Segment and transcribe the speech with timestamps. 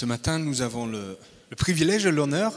[0.00, 1.18] Ce matin, nous avons le,
[1.58, 2.54] privilège et l'honneur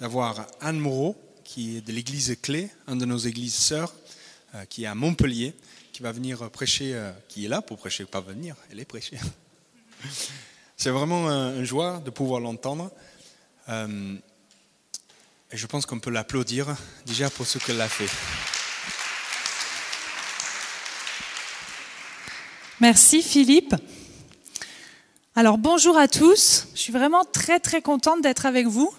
[0.00, 3.94] d'avoir Anne Moreau, qui est de l'église Clé, une de nos églises sœurs,
[4.56, 5.54] euh, qui est à Montpellier,
[5.92, 9.16] qui va venir prêcher, euh, qui est là pour prêcher, pas venir, elle est prêchée.
[10.76, 12.90] C'est vraiment un, une joie de pouvoir l'entendre.
[13.68, 14.16] Euh,
[15.52, 16.74] et je pense qu'on peut l'applaudir
[17.06, 18.10] déjà pour ce qu'elle a fait.
[22.80, 23.76] Merci Philippe.
[25.40, 28.92] Alors bonjour à tous, je suis vraiment très très contente d'être avec vous.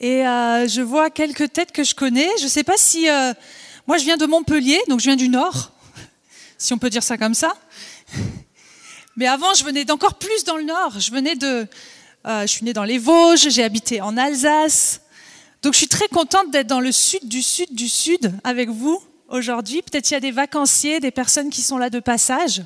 [0.00, 2.28] Et euh, je vois quelques têtes que je connais.
[2.38, 3.08] Je ne sais pas si...
[3.08, 3.32] Euh,
[3.86, 5.70] moi je viens de Montpellier, donc je viens du Nord,
[6.58, 7.54] si on peut dire ça comme ça.
[9.16, 10.98] Mais avant je venais d'encore plus dans le Nord.
[10.98, 11.64] Je venais de...
[12.26, 15.00] Euh, je suis née dans les Vosges, j'ai habité en Alsace.
[15.62, 19.00] Donc je suis très contente d'être dans le sud du sud du sud avec vous
[19.28, 19.80] aujourd'hui.
[19.80, 22.64] Peut-être il y a des vacanciers, des personnes qui sont là de passage.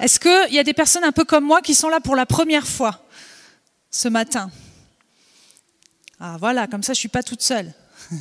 [0.00, 2.24] Est-ce qu'il y a des personnes un peu comme moi qui sont là pour la
[2.24, 3.04] première fois
[3.90, 4.50] ce matin?
[6.20, 7.72] Ah voilà, comme ça je ne suis pas toute seule.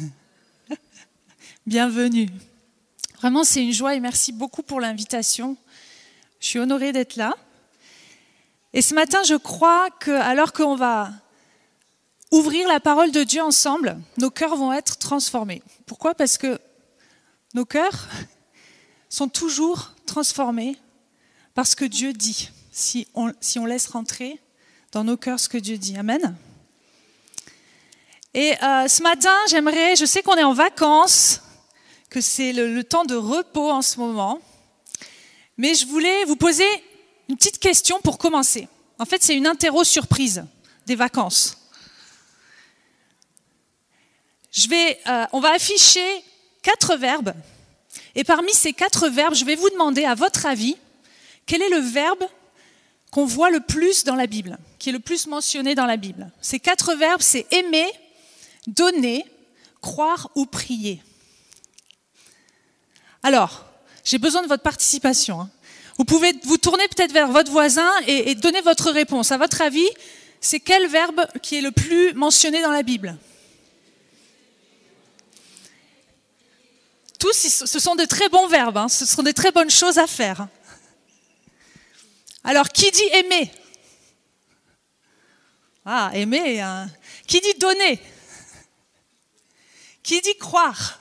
[1.67, 2.29] Bienvenue.
[3.19, 5.55] Vraiment, c'est une joie et merci beaucoup pour l'invitation.
[6.39, 7.35] Je suis honorée d'être là.
[8.73, 11.11] Et ce matin, je crois que alors qu'on va
[12.31, 15.61] ouvrir la parole de Dieu ensemble, nos cœurs vont être transformés.
[15.85, 16.15] Pourquoi?
[16.15, 16.59] Parce que
[17.53, 18.07] nos cœurs
[19.09, 20.75] sont toujours transformés
[21.57, 23.33] par ce que Dieu dit, si on,
[23.65, 24.39] laisse rentrer
[24.91, 25.97] dans nos cœurs ce que Dieu dit.
[25.97, 26.37] Amen.
[28.35, 31.41] Et euh, ce matin, j'aimerais, je sais qu'on est en vacances,
[32.11, 34.39] que c'est le, le temps de repos en ce moment,
[35.57, 36.67] mais je voulais vous poser
[37.27, 38.67] une petite question pour commencer.
[38.99, 40.45] En fait, c'est une interro surprise
[40.85, 41.57] des vacances.
[44.51, 46.23] Je vais, euh, on va afficher
[46.61, 47.33] quatre verbes.
[48.13, 50.77] Et parmi ces quatre verbes, je vais vous demander, à votre avis,
[51.47, 52.23] quel est le verbe
[53.09, 56.29] qu'on voit le plus dans la Bible, qui est le plus mentionné dans la Bible?
[56.41, 57.87] Ces quatre verbes, c'est aimer,
[58.67, 59.25] donner,
[59.81, 61.01] croire ou prier.
[63.23, 63.65] Alors,
[64.03, 65.41] j'ai besoin de votre participation.
[65.41, 65.49] Hein.
[65.97, 69.31] Vous pouvez vous tourner peut-être vers votre voisin et, donner votre réponse.
[69.31, 69.89] À votre avis,
[70.41, 73.17] c'est quel verbe qui est le plus mentionné dans la Bible?
[77.19, 78.89] Tous, ce sont de très bons verbes, hein.
[78.89, 80.47] ce sont des très bonnes choses à faire.
[82.47, 83.51] Alors, qui dit aimer?
[85.83, 86.61] Ah, aimer.
[86.61, 86.89] Hein.
[87.27, 87.99] Qui dit donner?
[90.01, 90.97] Qui dit croire?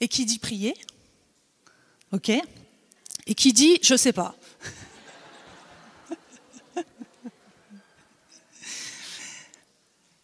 [0.00, 0.74] Et qui dit prier?
[2.10, 4.34] Ok Et qui dit je sais pas?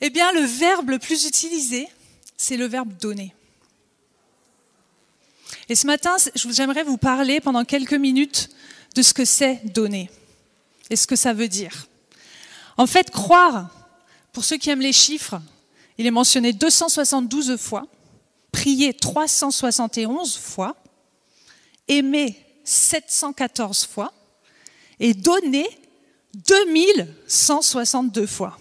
[0.01, 1.87] Eh bien, le verbe le plus utilisé,
[2.37, 3.35] c'est le verbe donner.
[5.69, 8.51] Et ce matin, j'aimerais vous parler pendant quelques minutes
[8.95, 10.11] de ce que c'est donner
[10.89, 11.87] et ce que ça veut dire.
[12.77, 13.71] En fait, croire,
[14.33, 15.41] pour ceux qui aiment les chiffres,
[15.99, 17.87] il est mentionné 272 fois,
[18.53, 20.77] prier 371 fois,
[21.89, 24.13] aimer 714 fois
[24.99, 25.69] et donner
[26.35, 28.59] 2162 fois.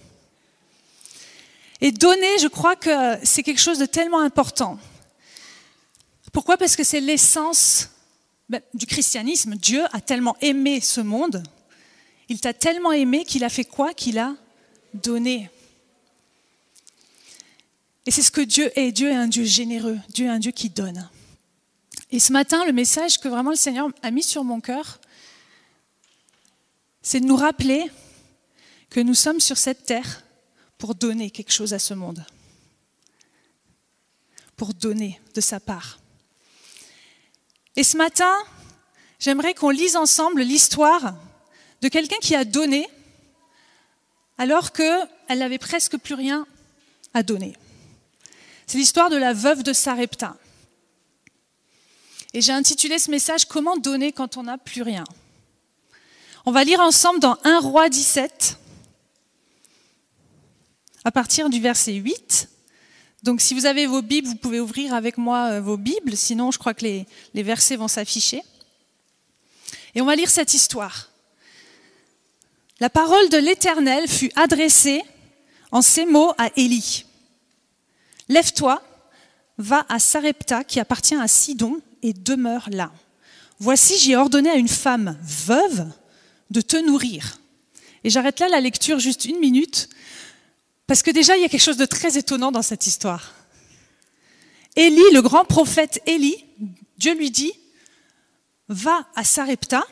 [1.81, 4.77] Et donner, je crois que c'est quelque chose de tellement important.
[6.33, 6.57] Pourquoi?
[6.57, 7.89] Parce que c'est l'essence
[8.73, 9.55] du christianisme.
[9.55, 11.43] Dieu a tellement aimé ce monde,
[12.29, 14.35] il t'a tellement aimé qu'il a fait quoi Qu'il a
[14.93, 15.49] donné.
[18.05, 18.91] Et c'est ce que Dieu est.
[18.91, 21.09] Dieu est un Dieu généreux, Dieu est un Dieu qui donne.
[22.11, 24.99] Et ce matin, le message que vraiment le Seigneur a mis sur mon cœur,
[27.01, 27.91] c'est de nous rappeler
[28.89, 30.23] que nous sommes sur cette terre
[30.77, 32.25] pour donner quelque chose à ce monde,
[34.55, 35.99] pour donner de sa part.
[37.79, 38.35] Et ce matin,
[39.19, 41.13] j'aimerais qu'on lise ensemble l'histoire
[41.81, 42.89] de quelqu'un qui a donné
[44.37, 46.45] alors qu'elle n'avait presque plus rien
[47.13, 47.55] à donner.
[48.67, 50.35] C'est l'histoire de la veuve de Sarepta.
[52.33, 55.05] Et j'ai intitulé ce message Comment donner quand on n'a plus rien
[56.45, 58.57] On va lire ensemble dans 1 roi 17,
[61.05, 62.49] à partir du verset 8
[63.23, 66.51] donc si vous avez vos Bibles, vous pouvez ouvrir avec moi euh, vos Bibles, sinon
[66.51, 68.41] je crois que les, les versets vont s'afficher.
[69.95, 71.09] Et on va lire cette histoire.
[72.79, 75.01] La parole de l'Éternel fut adressée
[75.71, 77.05] en ces mots à Élie.
[78.29, 78.81] Lève-toi,
[79.57, 82.91] va à Sarepta qui appartient à Sidon et demeure là.
[83.59, 85.87] Voici, j'ai ordonné à une femme veuve
[86.49, 87.39] de te nourrir.
[88.05, 89.89] Et j'arrête là la lecture juste une minute
[90.89, 93.35] parce que déjà, il y a quelque chose de très étonnant dans cette histoire.
[94.75, 96.43] Élie, le grand prophète Élie,
[96.97, 97.53] Dieu lui dit,
[98.69, 99.85] va à Sarepta,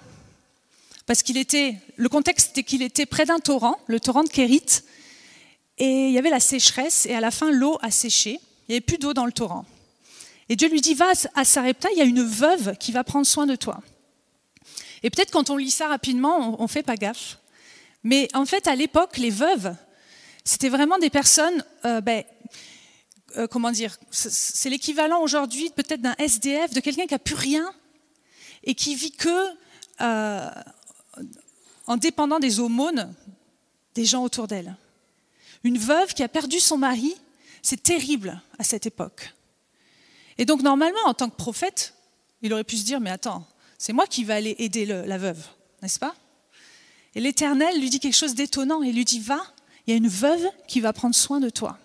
[1.06, 4.82] parce qu'il était, le contexte était qu'il était près d'un torrent, le torrent de Kérit,
[5.78, 8.76] et il y avait la sécheresse, et à la fin, l'eau a séché, il n'y
[8.78, 9.66] avait plus d'eau dans le torrent.
[10.50, 13.28] Et Dieu lui dit, va à Sarepta, il y a une veuve qui va prendre
[13.28, 13.84] soin de toi.
[15.04, 17.38] Et peut-être quand on lit ça rapidement, on ne fait pas gaffe.
[18.04, 19.76] Mais en fait, à l'époque, les veuves,
[20.48, 22.24] c'était vraiment des personnes, euh, ben,
[23.36, 27.74] euh, comment dire, c'est l'équivalent aujourd'hui peut-être d'un SDF, de quelqu'un qui n'a plus rien
[28.64, 29.50] et qui vit que
[30.00, 30.50] euh,
[31.86, 33.14] en dépendant des aumônes
[33.94, 34.78] des gens autour d'elle.
[35.66, 37.14] Une veuve qui a perdu son mari,
[37.62, 39.34] c'est terrible à cette époque.
[40.38, 41.94] Et donc normalement, en tant que prophète,
[42.42, 43.46] il aurait pu se dire, mais attends,
[43.78, 45.46] c'est moi qui vais aller aider la veuve,
[45.82, 46.16] n'est-ce pas?
[47.16, 49.42] Et l'Éternel lui dit quelque chose d'étonnant, il lui dit, va,
[49.88, 51.78] il y a une veuve qui va prendre soin de toi.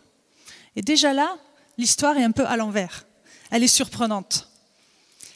[0.74, 1.36] Et déjà là,
[1.78, 3.06] l'histoire est un peu à l'envers.
[3.50, 4.48] Elle est surprenante.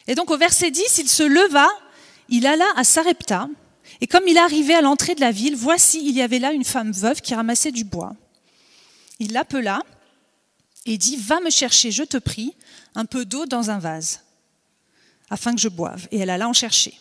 [0.08, 1.68] Et donc au verset 10, il se leva,
[2.28, 3.48] il alla à Sarepta,
[4.00, 6.64] et comme il arrivait à l'entrée de la ville, voici, il y avait là une
[6.64, 8.14] femme veuve qui ramassait du bois.
[9.18, 9.82] Il l'appela
[10.84, 12.54] et dit, va me chercher, je te prie,
[12.94, 14.20] un peu d'eau dans un vase,
[15.30, 16.08] afin que je boive.
[16.10, 16.98] Et elle alla en chercher.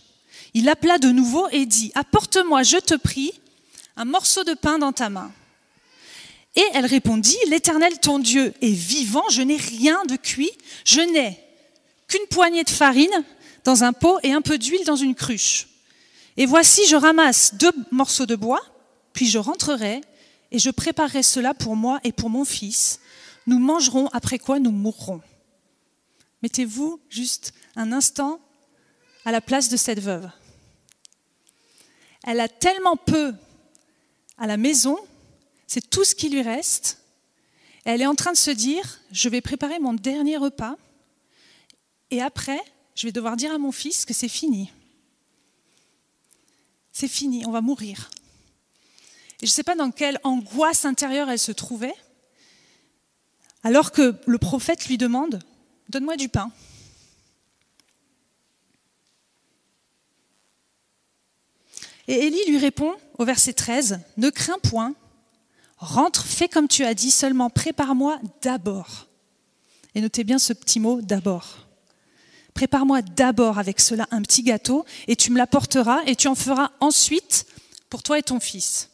[0.54, 3.34] Il l'appela de nouveau et dit, apporte-moi, je te prie,
[3.98, 5.32] un morceau de pain dans ta main.
[6.56, 10.52] Et elle répondit, L'Éternel ton Dieu est vivant, je n'ai rien de cuit,
[10.86, 11.40] je n'ai
[12.07, 13.24] qu'une poignée de farine
[13.63, 15.68] dans un pot et un peu d'huile dans une cruche.
[16.38, 18.62] Et voici, je ramasse deux morceaux de bois,
[19.13, 20.02] puis je rentrerai
[20.52, 23.00] et je préparerai cela pour moi et pour mon fils.
[23.48, 25.22] Nous mangerons, après quoi nous mourrons.
[26.42, 28.40] Mettez-vous juste un instant
[29.24, 30.30] à la place de cette veuve.
[32.24, 33.34] Elle a tellement peu
[34.38, 34.98] à la maison
[35.68, 37.00] c'est tout ce qui lui reste.
[37.84, 40.78] Elle est en train de se dire, je vais préparer mon dernier repas
[42.12, 42.60] et après,
[42.96, 44.72] je vais devoir dire à mon fils que c'est fini.
[46.92, 48.10] C'est fini, on va mourir.
[49.42, 51.96] Et je ne sais pas dans quelle angoisse intérieure elle se trouvait,
[53.64, 55.44] alors que le prophète lui demande,
[55.90, 56.52] donne-moi du pain.
[62.08, 64.94] Et Élie lui répond au verset 13, Ne crains point,
[65.77, 69.07] rentre, fais comme tu as dit, seulement prépare-moi d'abord.
[69.94, 71.66] Et notez bien ce petit mot d'abord.
[72.54, 76.72] Prépare-moi d'abord avec cela un petit gâteau et tu me l'apporteras et tu en feras
[76.80, 77.45] ensuite
[77.89, 78.89] pour toi et ton fils.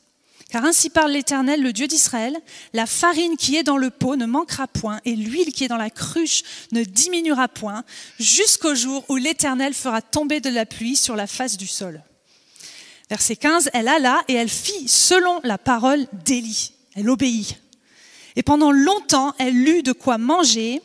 [0.49, 2.35] Car ainsi parle l'Éternel, le Dieu d'Israël,
[2.73, 5.77] la farine qui est dans le pot ne manquera point et l'huile qui est dans
[5.77, 7.83] la cruche ne diminuera point
[8.19, 12.03] jusqu'au jour où l'Éternel fera tomber de la pluie sur la face du sol.
[13.11, 16.71] Verset 15, elle alla et elle fit selon la parole d'Élie.
[16.95, 17.61] Elle obéit.
[18.37, 20.81] Et pendant longtemps, elle eut de quoi manger,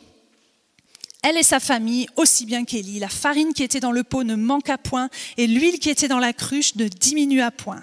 [1.23, 2.99] elle et sa famille, aussi bien qu'Élie.
[2.99, 6.19] La farine qui était dans le pot ne manqua point, et l'huile qui était dans
[6.19, 7.81] la cruche ne diminua point,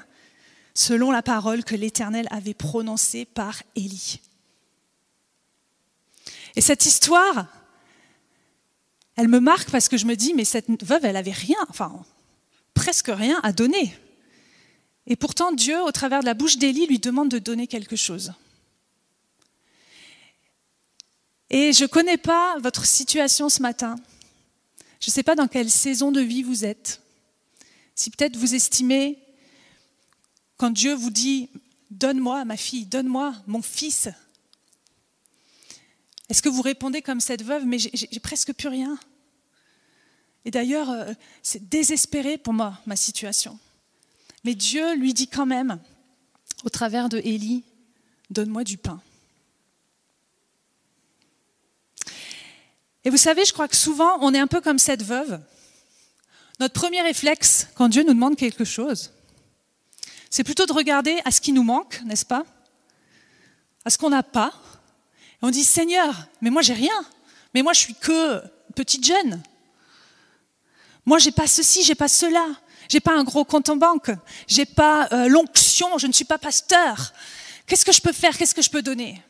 [0.74, 4.20] selon la parole que l'Éternel avait prononcée par Élie.
[6.54, 7.46] Et cette histoire,
[9.16, 12.04] elle me marque parce que je me dis, mais cette veuve, elle avait rien, enfin,
[12.74, 13.96] presque rien à donner.
[15.06, 18.32] Et pourtant, Dieu, au travers de la bouche d'Élie, lui demande de donner quelque chose.
[21.50, 23.96] Et je ne connais pas votre situation ce matin.
[25.00, 27.00] Je ne sais pas dans quelle saison de vie vous êtes.
[27.94, 29.18] Si peut-être vous estimez,
[30.56, 31.50] quand Dieu vous dit,
[31.90, 34.08] donne-moi ma fille, donne-moi mon fils,
[36.28, 38.98] est-ce que vous répondez comme cette veuve, mais j'ai presque plus rien?
[40.44, 43.58] Et d'ailleurs, euh, c'est désespéré pour moi, ma situation.
[44.44, 45.80] Mais Dieu lui dit quand même,
[46.64, 47.64] au travers de Élie,
[48.30, 49.00] donne-moi du pain.
[53.04, 55.40] Et vous savez, je crois que souvent, on est un peu comme cette veuve.
[56.60, 59.12] Notre premier réflexe, quand Dieu nous demande quelque chose,
[60.30, 62.44] c'est plutôt de regarder à ce qui nous manque, n'est-ce pas?
[63.84, 64.52] À ce qu'on n'a pas.
[65.42, 67.04] On dit, Seigneur, mais moi j'ai rien.
[67.52, 68.42] Mais moi je suis que
[68.74, 69.42] petite jeune.
[71.04, 72.46] Moi j'ai pas ceci, j'ai pas cela.
[72.88, 74.10] J'ai pas un gros compte en banque.
[74.46, 75.98] J'ai pas euh, l'onction.
[75.98, 77.12] Je ne suis pas pasteur.
[77.66, 78.36] Qu'est-ce que je peux faire?
[78.36, 79.22] Qu'est-ce que je peux donner?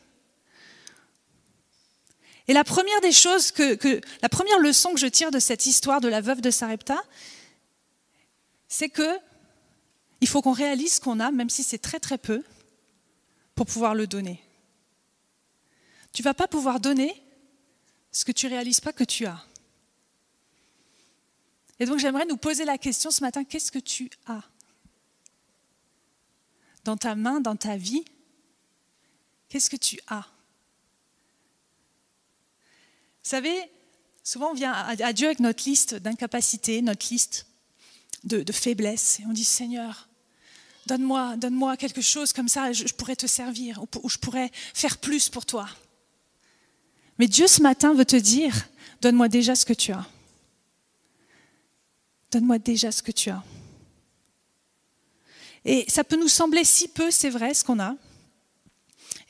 [2.47, 6.01] Et la première des choses que, la première leçon que je tire de cette histoire
[6.01, 7.03] de la veuve de Sarepta,
[8.69, 9.19] c'est que
[10.21, 12.43] il faut qu'on réalise qu'on a, même si c'est très très peu,
[13.55, 14.43] pour pouvoir le donner.
[16.13, 17.23] Tu vas pas pouvoir donner
[18.11, 19.45] ce que tu réalises pas que tu as.
[21.81, 24.43] Et donc j'aimerais nous poser la question ce matin, qu'est-ce que tu as
[26.85, 28.05] dans ta main, dans ta vie?
[29.49, 30.27] Qu'est-ce que tu as?
[33.23, 33.59] Vous savez,
[34.23, 37.47] souvent on vient à Dieu avec notre liste d'incapacités, notre liste
[38.25, 39.21] de, faiblesse.
[39.21, 40.09] Et on dit, Seigneur,
[40.87, 44.99] donne-moi donne quelque chose comme ça, je, je pourrais te servir, ou je pourrais faire
[44.99, 45.69] plus pour toi.
[47.19, 48.69] Mais Dieu ce matin veut te dire,
[49.01, 50.07] donne-moi déjà ce que tu as.
[52.35, 53.45] Donne-moi déjà ce que tu as.
[55.65, 57.95] Et ça peut nous sembler si peu, c'est vrai, ce qu'on a.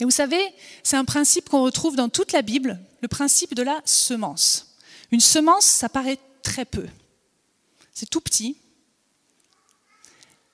[0.01, 0.43] Et vous savez,
[0.83, 4.79] c'est un principe qu'on retrouve dans toute la Bible, le principe de la semence.
[5.13, 6.87] Une semence, ça paraît très peu.
[7.93, 8.57] C'est tout petit,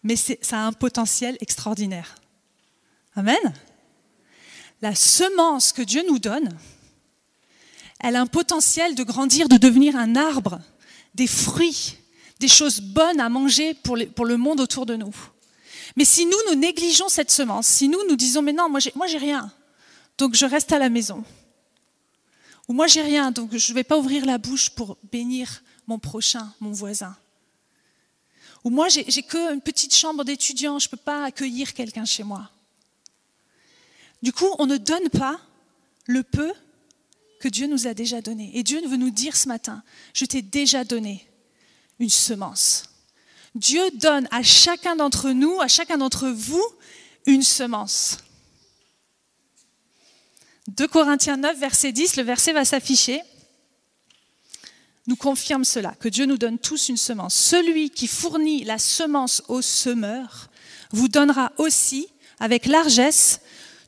[0.02, 2.16] mais ça a un potentiel extraordinaire.
[3.14, 3.54] Amen.
[4.83, 6.59] La semence que Dieu nous donne,
[8.00, 10.61] elle a un potentiel de grandir, de devenir un arbre,
[11.14, 12.00] des fruits,
[12.40, 15.14] des choses bonnes à manger pour, le monde autour de nous.
[15.94, 18.92] Mais si nous, nous négligeons cette semence, si nous, nous disons, mais non, moi, j'ai,
[18.94, 19.52] moi, j'ai rien,
[20.16, 21.23] donc je reste à la maison.
[22.66, 25.99] Ou moi, j'ai rien, donc je ne vais pas ouvrir la bouche pour bénir mon
[25.99, 27.14] prochain, mon voisin.
[28.64, 32.23] Ou moi, j'ai, j'ai qu'une petite chambre d'étudiant, je ne peux pas accueillir quelqu'un chez
[32.23, 32.50] moi.
[34.23, 35.38] Du coup, on ne donne pas
[36.06, 36.52] le peu
[37.40, 38.50] que Dieu nous a déjà donné.
[38.54, 39.82] Et Dieu veut nous dire ce matin,
[40.14, 41.29] je t'ai déjà donné
[42.00, 42.85] une semence.
[43.54, 46.64] Dieu donne à chacun d'entre nous, à chacun d'entre vous,
[47.26, 48.19] une semence.
[50.69, 53.21] 2 Corinthiens 9, verset 10, le verset va s'afficher,
[55.07, 57.35] nous confirme cela, que Dieu nous donne tous une semence.
[57.35, 60.49] Celui qui fournit la semence au semeur
[60.92, 62.07] vous donnera aussi,
[62.38, 63.40] avec largesse,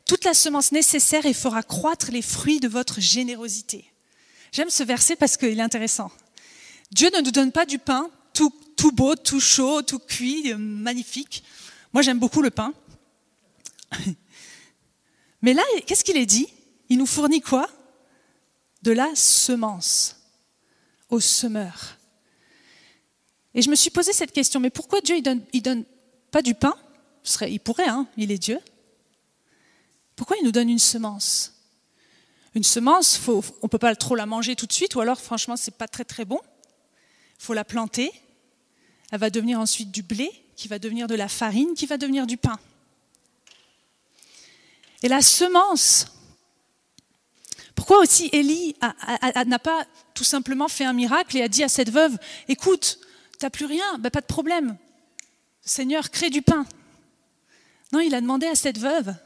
[0.07, 3.85] toute la semence nécessaire et fera croître les fruits de votre générosité.
[4.51, 6.11] J'aime ce verset parce qu'il est intéressant.
[6.93, 11.45] Dieu ne nous donne pas du pain tout, beau, tout chaud, tout cuit, magnifique.
[11.93, 12.75] Moi, j'aime beaucoup le pain.
[15.43, 16.49] Mais là, qu'est-ce qu'il est dit?
[16.89, 17.69] Il nous fournit quoi?
[18.83, 20.17] De la semence
[21.11, 21.97] au semeur.
[23.55, 25.85] Et je me suis posé cette question, mais pourquoi Dieu il donne, il donne
[26.31, 26.75] pas du pain?
[27.43, 28.59] Il pourrait, hein, il est Dieu.
[30.17, 31.55] Pourquoi il nous donne une semence?
[32.55, 35.57] Une semence, on ne peut pas trop la manger tout de suite, ou alors franchement,
[35.57, 36.41] ce n'est pas très très bon.
[37.43, 38.13] Il faut la planter.
[39.11, 42.25] Elle va devenir ensuite du blé, qui va devenir de la farine, qui va devenir
[42.25, 42.57] du pain.
[45.03, 46.07] Et la semence,
[47.75, 49.85] pourquoi aussi Élie n'a pas
[50.15, 53.01] tout simplement fait un miracle et a dit à cette veuve, écoute,
[53.41, 54.77] tu n'as plus rien, ben, pas de problème.
[55.63, 56.65] Seigneur, crée du pain.
[57.91, 59.17] Non, il a demandé à cette veuve,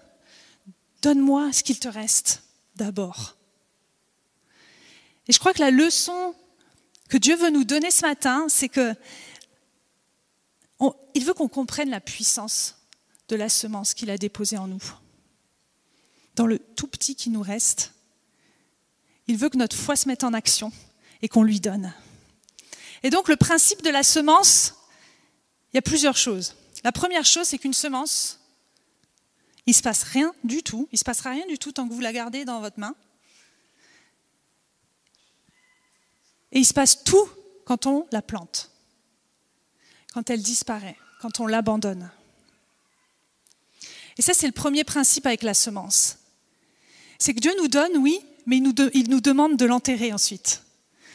[1.02, 2.44] Donne-moi ce qu'il te reste
[2.76, 3.36] d'abord.
[5.28, 6.34] Et je crois que la leçon
[7.08, 8.94] que Dieu veut nous donner ce matin, c'est que
[11.14, 12.76] il veut qu'on comprenne la puissance
[13.28, 14.82] de la semence qu'il a déposée en nous.
[16.34, 17.94] Dans le tout petit qui nous reste,
[19.26, 20.70] il veut que notre foi se mette en action
[21.22, 21.94] et qu'on lui donne.
[23.02, 24.74] Et donc le principe de la semence,
[25.72, 26.54] il y a plusieurs choses.
[26.84, 28.38] La première chose, c'est qu'une semence,
[29.64, 30.88] il ne se passe rien du tout.
[30.92, 32.94] Il ne se passera rien du tout tant que vous la gardez dans votre main.
[36.56, 37.28] Et il se passe tout
[37.66, 38.70] quand on la plante,
[40.14, 42.10] quand elle disparaît, quand on l'abandonne.
[44.16, 46.16] Et ça, c'est le premier principe avec la semence.
[47.18, 50.62] C'est que Dieu nous donne, oui, mais il nous, il nous demande de l'enterrer ensuite.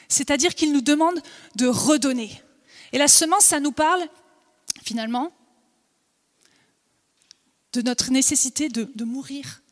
[0.09, 1.19] C'est-à-dire qu'il nous demande
[1.55, 2.39] de redonner.
[2.93, 4.07] Et la semence, ça nous parle,
[4.83, 5.33] finalement,
[7.73, 9.63] de notre nécessité de, mourir,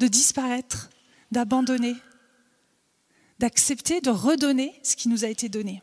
[0.00, 0.90] de disparaître,
[1.30, 1.94] d'abandonner,
[3.38, 5.82] d'accepter de redonner ce qui nous a été donné.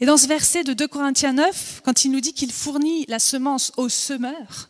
[0.00, 3.18] Et dans ce verset de 2 Corinthiens 9, quand il nous dit qu'il fournit la
[3.18, 4.68] semence au semeur,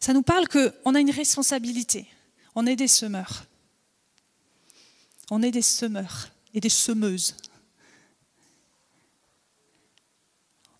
[0.00, 2.06] ça nous parle qu'on a une responsabilité.
[2.54, 3.44] On est des semeurs.
[5.30, 7.36] On est des semeurs et des semeuses.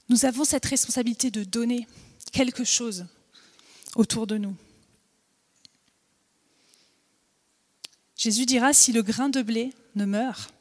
[0.09, 1.87] Nous avons cette responsabilité de donner
[2.33, 3.07] quelque chose
[3.95, 4.57] autour de nous.
[8.19, 10.53] Jésus dira, si le grain de blé ne meurt,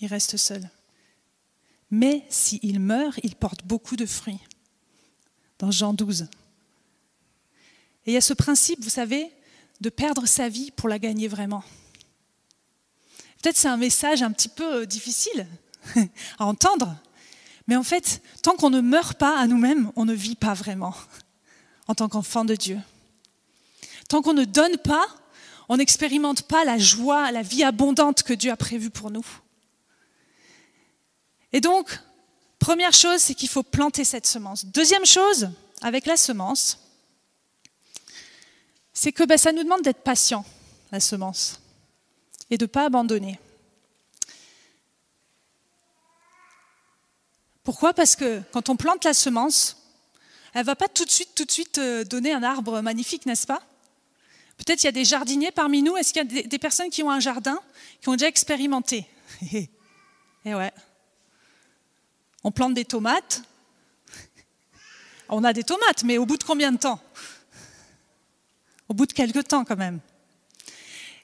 [0.00, 0.68] il reste seul.
[1.90, 4.40] Mais s'il meurt, il porte beaucoup de fruits.
[5.58, 6.22] Dans Jean 12.
[8.06, 9.30] Et il y a ce principe, vous savez,
[9.80, 11.62] de perdre sa vie pour la gagner vraiment.
[13.42, 15.46] Peut-être c'est un message un petit peu difficile
[16.38, 16.96] à entendre,
[17.66, 20.94] mais en fait, tant qu'on ne meurt pas à nous-mêmes, on ne vit pas vraiment
[21.88, 22.80] en tant qu'enfant de Dieu.
[24.08, 25.06] Tant qu'on ne donne pas,
[25.72, 29.24] on n'expérimente pas la joie, la vie abondante que Dieu a prévue pour nous.
[31.54, 31.98] Et donc,
[32.58, 34.66] première chose, c'est qu'il faut planter cette semence.
[34.66, 35.48] Deuxième chose,
[35.80, 36.78] avec la semence,
[38.92, 40.44] c'est que ben, ça nous demande d'être patient,
[40.90, 41.58] la semence,
[42.50, 43.40] et de ne pas abandonner.
[47.64, 47.94] Pourquoi?
[47.94, 49.78] Parce que quand on plante la semence,
[50.52, 53.46] elle va pas tout de suite, tout de suite euh, donner un arbre magnifique, n'est-ce
[53.46, 53.62] pas?
[54.64, 55.96] Peut-être il y a des jardiniers parmi nous.
[55.96, 57.58] Est-ce qu'il y a des, personnes qui ont un jardin,
[58.00, 59.06] qui ont déjà expérimenté
[60.44, 60.72] Eh ouais.
[62.44, 63.42] On plante des tomates.
[65.28, 67.00] On a des tomates, mais au bout de combien de temps?
[68.88, 70.00] Au bout de quelques temps quand même.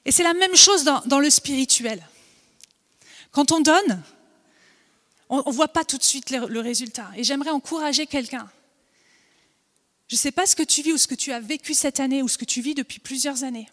[0.05, 2.05] Et c'est la même chose dans, le spirituel.
[3.31, 4.01] Quand on donne,
[5.29, 7.09] on ne voit pas tout de suite le résultat.
[7.15, 8.49] Et j'aimerais encourager quelqu'un
[10.09, 11.99] je ne sais pas ce que tu vis ou ce que tu as vécu cette
[11.99, 13.69] année ou ce que tu vis depuis plusieurs années.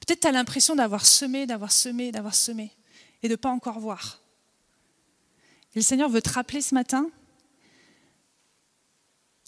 [0.00, 2.70] Peut-être tu as l'impression d'avoir semé, d'avoir semé, d'avoir semé
[3.22, 4.20] et de ne pas encore voir.
[5.74, 7.10] Et le Seigneur veut te rappeler ce matin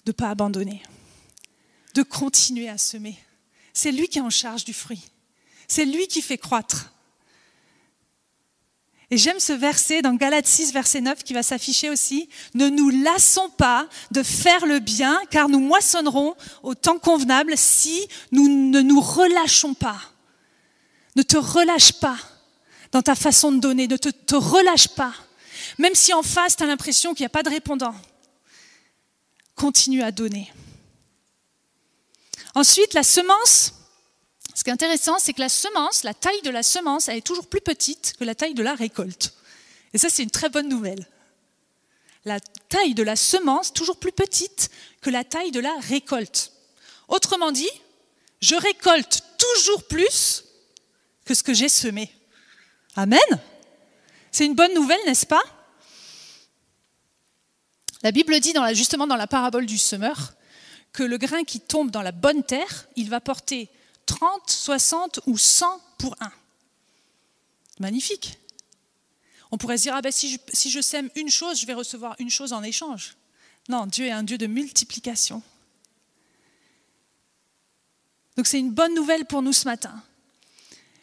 [0.06, 0.82] de ne pas abandonner,
[1.94, 3.18] de continuer à semer.
[3.74, 5.10] C'est lui qui est en charge du fruit.
[5.68, 6.90] C'est lui qui fait croître.
[9.10, 12.28] Et j'aime ce verset dans Galates 6, verset 9 qui va s'afficher aussi.
[12.54, 18.06] Ne nous lassons pas de faire le bien, car nous moissonnerons au temps convenable si
[18.30, 20.00] nous ne nous relâchons pas.
[21.16, 22.16] Ne te relâche pas
[22.92, 25.12] dans ta façon de donner, ne te, te relâche pas.
[25.78, 27.94] Même si en face, tu as l'impression qu'il n'y a pas de répondant.
[29.56, 30.52] Continue à donner.
[32.54, 33.74] Ensuite, la semence,
[34.60, 37.26] ce qui est intéressant, c'est que la semence, la taille de la semence, elle est
[37.26, 39.32] toujours plus petite que la taille de la récolte.
[39.94, 41.06] Et ça, c'est une très bonne nouvelle.
[42.26, 46.52] La taille de la semence, toujours plus petite que la taille de la récolte.
[47.08, 47.70] Autrement dit,
[48.42, 50.44] je récolte toujours plus
[51.24, 52.14] que ce que j'ai semé.
[52.96, 53.18] Amen.
[54.30, 55.42] C'est une bonne nouvelle, n'est-ce pas?
[58.02, 60.34] La Bible dit justement dans la parabole du semeur
[60.92, 63.70] que le grain qui tombe dans la bonne terre, il va porter
[64.10, 66.32] 30, 60 ou 100 pour un.
[67.78, 68.38] Magnifique.
[69.52, 71.74] On pourrait se dire, ah ben, si, je, si je sème une chose, je vais
[71.74, 73.14] recevoir une chose en échange.
[73.68, 75.42] Non, Dieu est un Dieu de multiplication.
[78.36, 80.02] Donc c'est une bonne nouvelle pour nous ce matin,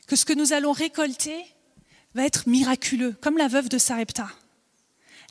[0.05, 1.45] que ce que nous allons récolter
[2.13, 4.29] va être miraculeux, comme la veuve de Sarepta.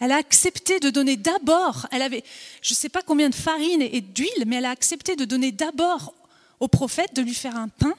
[0.00, 2.24] Elle a accepté de donner d'abord, elle avait
[2.62, 5.52] je ne sais pas combien de farine et d'huile, mais elle a accepté de donner
[5.52, 6.14] d'abord
[6.60, 7.94] au prophète de lui faire un pain.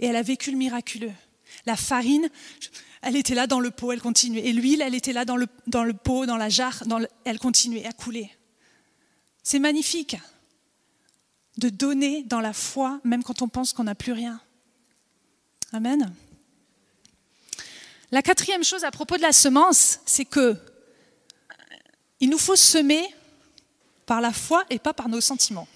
[0.00, 1.12] Et elle a vécu le miraculeux.
[1.66, 2.28] La farine,
[3.02, 4.46] elle était là dans le pot, elle continuait.
[4.46, 5.46] Et l'huile, elle était là dans le,
[5.92, 6.82] pot, dans la jarre,
[7.24, 8.30] elle continuait à couler.
[9.42, 10.16] C'est magnifique
[11.56, 14.40] de donner dans la foi, même quand on pense qu'on n'a plus rien.
[15.72, 16.12] Amen.
[18.10, 20.56] La quatrième chose à propos de la semence, c'est que
[22.20, 23.04] il nous faut semer
[24.06, 25.68] par la foi et pas par nos sentiments.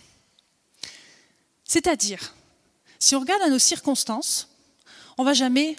[1.73, 2.35] C'est-à-dire,
[2.99, 4.51] si on regarde à nos circonstances,
[5.17, 5.75] on ne va jamais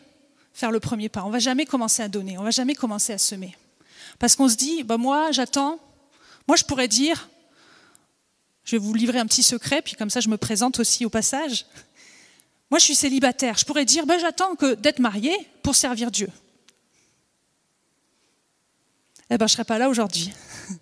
[0.51, 2.73] faire le premier pas, on ne va jamais commencer à donner, on ne va jamais
[2.73, 3.55] commencer à semer.
[4.17, 5.77] Parce qu'on se dit, bah moi j'attends,
[6.47, 7.29] moi je pourrais dire,
[8.63, 11.11] je vais vous livrer un petit secret, puis comme ça je me présente aussi au
[11.11, 11.67] passage.
[12.71, 16.29] Moi je suis célibataire, je pourrais dire, bah, j'attends que d'être marié pour servir Dieu.
[19.29, 20.33] Eh ben je ne serais pas là aujourd'hui.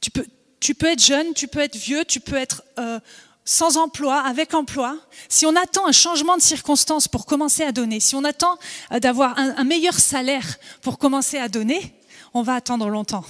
[0.00, 0.24] tu peux,
[0.60, 3.00] tu peux être jeune, tu peux être vieux, tu peux être euh,
[3.44, 4.96] sans emploi, avec emploi.
[5.28, 8.58] Si on attend un changement de circonstance pour commencer à donner, si on attend
[8.92, 11.94] euh, d'avoir un, meilleur salaire pour commencer à donner,
[12.34, 13.24] on va attendre longtemps.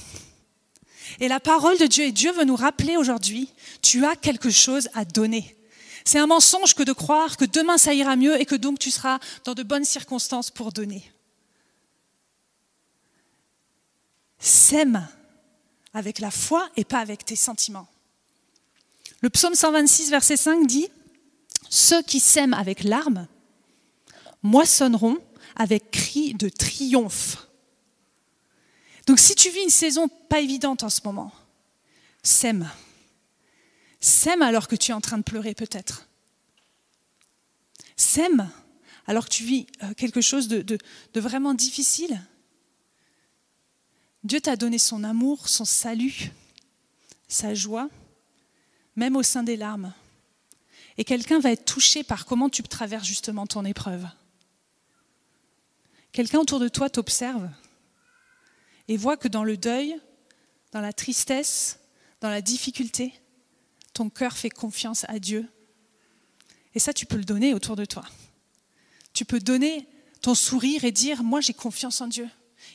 [1.20, 4.88] Et la parole de Dieu, et Dieu veut nous rappeler aujourd'hui, tu as quelque chose
[4.94, 5.56] à donner.
[6.04, 8.90] C'est un mensonge que de croire que demain ça ira mieux et que donc tu
[8.90, 11.12] seras dans de bonnes circonstances pour donner.
[14.38, 15.06] Sème
[15.94, 17.88] avec la foi et pas avec tes sentiments.
[19.22, 20.88] Le psaume 126, verset 5 dit,
[21.68, 23.26] Ceux qui sèment avec larmes
[24.42, 25.18] moissonneront
[25.56, 27.48] avec cris de triomphe.
[29.06, 31.32] Donc si tu vis une saison pas évidente en ce moment,
[32.22, 32.70] sème.
[34.00, 36.06] Sème alors que tu es en train de pleurer peut-être.
[37.96, 38.48] Sème
[39.06, 42.22] alors que tu vis euh, quelque chose de, de vraiment difficile.
[44.22, 46.32] Dieu t'a donné son amour, son salut,
[47.28, 47.88] sa joie,
[48.96, 49.92] même au sein des larmes.
[50.98, 54.06] Et quelqu'un va être touché par comment tu traverses justement ton épreuve.
[56.12, 57.48] Quelqu'un autour de toi t'observe
[58.88, 59.98] et voit que dans le deuil,
[60.72, 61.78] dans la tristesse,
[62.20, 63.14] dans la difficulté,
[63.94, 65.48] ton cœur fait confiance à Dieu.
[66.74, 68.04] Et ça, tu peux le donner autour de toi.
[69.12, 69.88] Tu peux donner
[70.20, 72.28] ton sourire et dire, moi j'ai confiance en Dieu.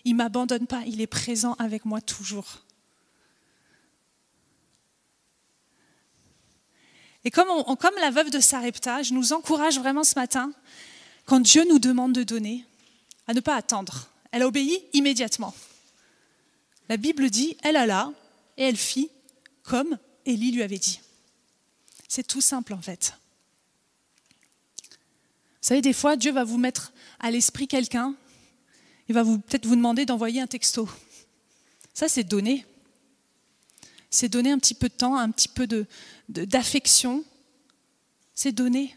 [0.06, 2.62] Il ne m'abandonne pas, il est présent avec moi toujours.
[7.26, 7.50] Et comme,
[8.00, 10.52] la veuve de Sarepta, je nous encourage vraiment ce matin,
[11.26, 12.65] quand Dieu nous demande de donner,
[13.26, 14.08] à ne pas attendre.
[14.32, 15.56] Elle a obéi immédiatement.
[16.88, 18.12] La Bible dit, elle alla
[18.58, 19.10] et elle fit
[19.63, 21.02] comme Élie lui avait dit.
[22.08, 23.13] C'est tout simple en fait.
[25.62, 28.13] Vous savez, des fois, Dieu va vous mettre à l'esprit quelqu'un,
[29.08, 30.89] il va peut-être vous demander d'envoyer un texto.
[31.94, 32.65] Ça, c'est donner.
[34.10, 35.68] C'est donner un petit peu de temps, un petit peu
[36.30, 37.24] d'affection.
[38.34, 38.96] C'est donner.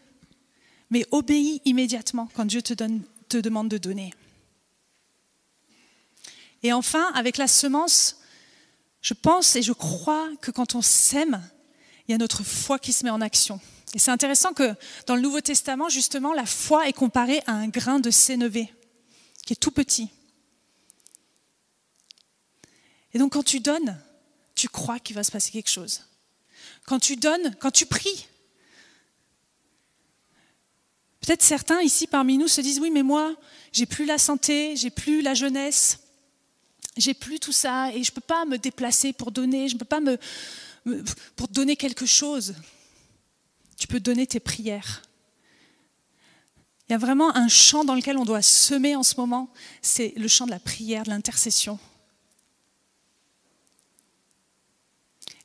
[0.89, 4.13] Mais obéis immédiatement quand Dieu te demande de donner.
[6.63, 8.17] Et enfin, avec la semence,
[9.01, 11.41] je pense et je crois que quand on sème,
[12.07, 13.61] il y a notre foi qui se met en action.
[13.93, 14.75] Et c'est intéressant que
[15.07, 18.73] dans le Nouveau Testament, justement, la foi est comparée à un grain de sénévé,
[19.49, 20.09] qui est tout petit.
[23.15, 23.99] Et donc quand tu donnes,
[24.53, 26.03] tu crois qu'il va se passer quelque chose.
[26.85, 28.27] Quand tu donnes, quand tu pries,
[31.19, 33.35] peut-être certains ici parmi nous se disent oui, mais moi,
[33.71, 35.97] j'ai plus la santé, j'ai plus la jeunesse,
[36.95, 39.79] j'ai plus tout ça et je ne peux pas me déplacer pour donner, je ne
[39.79, 40.19] peux pas me,
[41.35, 42.53] pour donner quelque chose.
[43.77, 45.01] Tu peux donner tes prières.
[46.89, 49.49] Il y a vraiment un champ dans lequel on doit semer en ce moment,
[49.83, 51.77] c'est le champ de la prière, de l'intercession.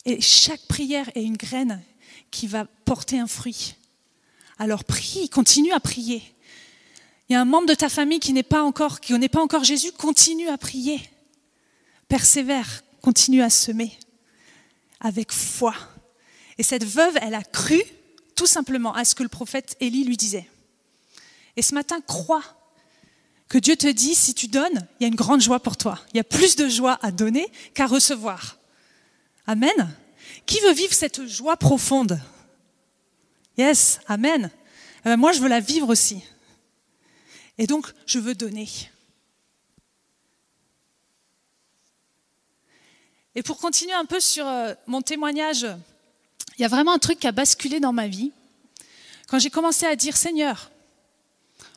[0.07, 1.83] Et chaque prière est une graine
[2.31, 3.75] qui va porter un fruit.
[4.59, 6.23] Alors prie, continue à prier.
[7.29, 9.43] Il y a un membre de ta famille qui n'est pas encore, qui n'est pas
[9.43, 11.01] encore Jésus, continue à prier.
[12.09, 13.99] Persévère, continue à semer
[15.01, 15.75] avec foi.
[16.57, 17.83] Et cette veuve, elle a cru
[18.35, 20.49] tout simplement à ce que le prophète Élie lui disait.
[21.57, 22.43] Et ce matin, crois
[23.49, 26.01] que Dieu te dit, si tu donnes, il y a une grande joie pour toi.
[26.13, 28.59] Il y a plus de joie à donner qu'à recevoir.
[29.47, 29.95] Amen.
[30.47, 32.21] Qui veut vivre cette joie profonde?
[33.57, 34.51] Yes, Amen.
[35.01, 36.25] Eh ben, moi, je veux la vivre aussi.
[37.59, 38.69] Et donc, je veux donner.
[43.37, 45.67] Et pour continuer un peu sur euh, mon témoignage,
[46.57, 48.33] il y a vraiment un truc qui a basculé dans ma vie.
[49.29, 50.71] Quand j'ai commencé à dire, Seigneur,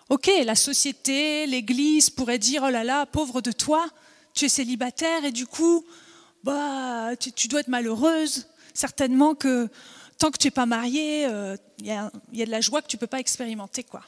[0.10, 3.86] ok, la société, l'Église pourrait dire, oh là là, pauvre de toi,
[4.34, 5.86] tu es célibataire et du coup,
[6.44, 8.48] bah, tu, dois être malheureuse.
[8.74, 9.70] Certainement que
[10.18, 12.10] tant que tu n'es pas mariée, euh, il y, a
[12.46, 13.84] de la joie que tu ne peux pas expérimenter.
[13.84, 14.04] quoi.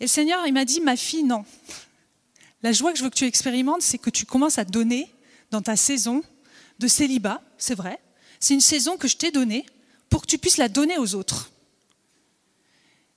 [0.00, 1.44] Et le Seigneur, il m'a dit, ma fille, non.
[2.62, 5.10] La joie que je veux que tu expérimentes, c'est que tu commences à donner
[5.50, 6.22] dans ta saison
[6.78, 8.00] de célibat, c'est vrai.
[8.40, 9.66] C'est une saison que je t'ai donnée
[10.08, 11.50] pour que tu puisses la donner aux autres.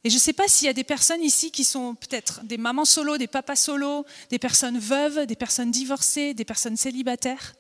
[0.08, 2.56] Et je ne sais pas s'il y a des personnes ici qui sont peut-être des
[2.56, 7.56] mamans solo, des papas solo, des personnes veuves, des personnes divorcées, des personnes célibataires.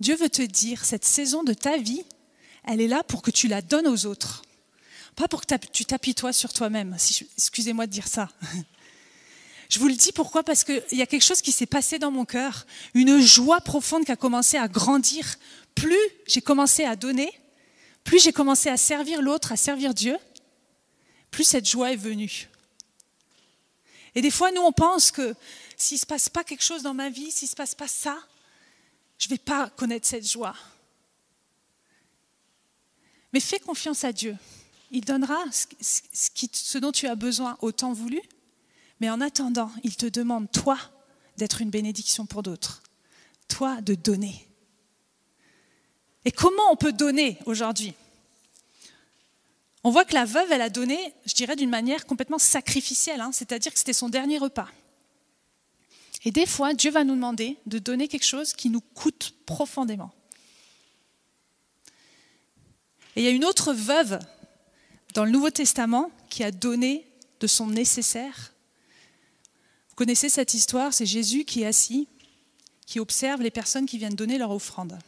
[0.00, 2.04] Dieu veut te dire, cette saison de ta vie,
[2.64, 4.40] elle est là pour que tu la donnes aux autres.
[5.14, 5.84] Pas pour que tu
[6.14, 6.96] toi sur toi-même.
[7.36, 8.30] Excusez-moi de dire ça.
[9.68, 12.10] Je vous le dis pourquoi Parce qu'il y a quelque chose qui s'est passé dans
[12.10, 15.36] mon cœur, une joie profonde qui a commencé à grandir.
[15.74, 17.30] Plus j'ai commencé à donner,
[18.04, 20.16] plus j'ai commencé à servir l'autre, à servir Dieu,
[21.32, 22.48] plus cette joie est venue.
[24.14, 25.34] Et des fois, nous, on pense que
[25.76, 27.88] s'il ne se passe pas quelque chose dans ma vie, s'il ne se passe pas
[27.88, 28.16] ça,
[29.18, 30.54] je ne vais pas connaître cette joie.
[33.32, 34.36] Mais fais confiance à Dieu.
[34.90, 35.42] Il donnera
[35.80, 38.20] ce dont tu as besoin au temps voulu.
[39.00, 40.78] Mais en attendant, il te demande, toi,
[41.38, 42.82] d'être une bénédiction pour d'autres.
[43.48, 44.46] Toi, de donner.
[46.26, 47.94] Et comment on peut donner aujourd'hui?
[49.84, 53.30] On voit que la veuve, elle a donné, je dirais, d'une manière complètement sacrificielle, hein,
[53.32, 54.68] c'est-à-dire que c'était son dernier repas.
[56.24, 60.12] Et des fois, Dieu va nous demander de donner quelque chose qui nous coûte profondément.
[63.16, 64.20] Et il y a une autre veuve
[65.14, 67.06] dans le Nouveau Testament qui a donné
[67.40, 68.52] de son nécessaire.
[69.90, 72.08] Vous connaissez cette histoire, c'est Jésus qui est assis,
[72.86, 74.98] qui observe les personnes qui viennent donner leur offrande.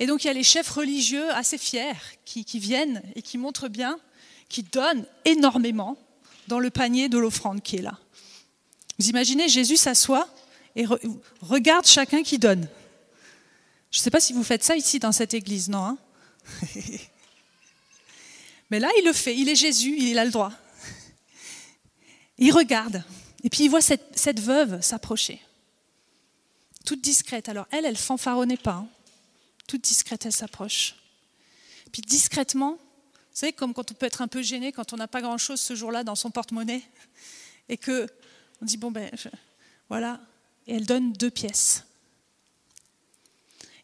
[0.00, 1.92] Et donc il y a les chefs religieux assez fiers
[2.24, 4.00] qui, viennent et qui montrent bien,
[4.48, 5.98] qui donnent énormément
[6.48, 7.98] dans le panier de l'offrande qui est là.
[8.98, 10.26] Vous imaginez, Jésus s'assoit
[10.74, 10.86] et
[11.42, 12.66] regarde chacun qui donne.
[13.90, 15.98] Je ne sais pas si vous faites ça ici dans cette église, non hein?
[18.70, 19.36] Mais là, il le fait.
[19.36, 20.52] Il est Jésus, il a le droit.
[22.38, 23.04] Il regarde.
[23.42, 25.42] Et puis il voit cette, cette veuve s'approcher.
[26.86, 27.50] Toute discrète.
[27.50, 28.76] Alors elle, elle fanfaronnait pas.
[28.76, 28.88] Hein
[29.70, 30.96] toute discrète, elle s'approche.
[31.92, 32.80] Puis discrètement, vous
[33.32, 35.76] savez, comme quand on peut être un peu gêné quand on n'a pas grand-chose ce
[35.76, 36.82] jour-là dans son porte-monnaie,
[37.68, 38.08] et que
[38.60, 39.08] on dit, bon ben,
[39.88, 40.20] voilà,
[40.66, 41.84] et elle donne deux pièces.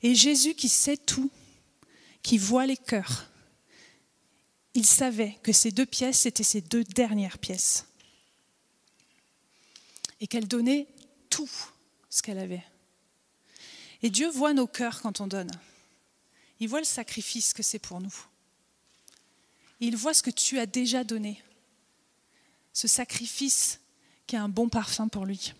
[0.02, 1.30] Et Jésus qui sait tout,
[2.20, 3.26] qui voit les cœurs,
[4.74, 7.86] il savait que ces deux pièces, c'était ces deux dernières pièces.
[10.20, 10.88] et qu'elle donnait
[11.30, 11.50] tout
[12.08, 12.64] ce qu'elle avait.
[14.02, 15.50] Et Dieu voit nos cœurs quand on donne.
[16.60, 18.14] Il voit le sacrifice que c'est pour nous.
[19.80, 21.42] il voit ce que tu as déjà donné.
[22.72, 23.80] Ce sacrifice
[24.26, 25.52] qui a un bon parfum pour lui.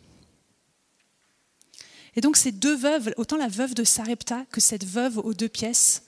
[2.16, 5.48] Et donc ces deux veuves, autant la veuve de Sarepta que cette veuve aux deux
[5.48, 6.02] pièces,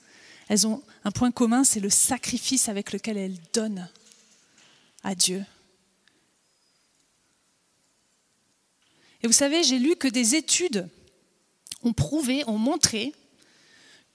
[0.47, 3.87] elles ont un point commun, c'est le sacrifice avec lequel elles donnent
[5.03, 5.45] à Dieu.
[9.21, 10.89] Et vous savez, j'ai lu que des études
[11.83, 13.13] ont prouvé, ont montré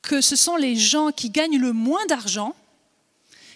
[0.05, 2.55] que ce sont les gens qui gagnent le moins d'argent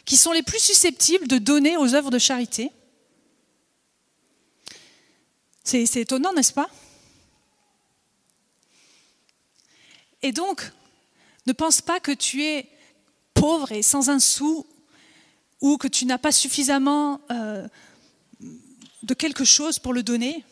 [0.08, 2.72] qui sont les plus susceptibles de donner aux œuvres de charité.
[5.62, 6.70] C'est étonnant, n'est-ce pas?
[10.22, 10.72] Et donc,
[11.46, 12.66] ne pense pas que tu es
[13.34, 14.66] pauvre et sans un sou
[15.61, 17.68] ou que tu n'as pas suffisamment euh,
[19.02, 20.42] de quelque chose pour le donner.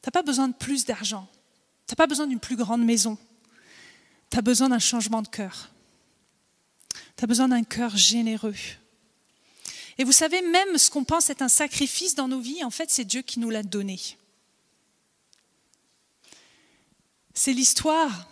[0.00, 1.26] Tu n'as pas besoin de plus d'argent.
[1.88, 3.18] Tu n'as pas besoin d'une plus grande maison.
[4.34, 5.70] Tu as besoin d'un changement de cœur.
[7.16, 8.56] Tu as besoin d'un cœur généreux.
[9.96, 12.90] Et vous savez, même ce qu'on pense être un sacrifice dans nos vies, en fait,
[12.90, 14.00] c'est Dieu qui nous l'a donné.
[17.32, 18.28] C'est l'histoire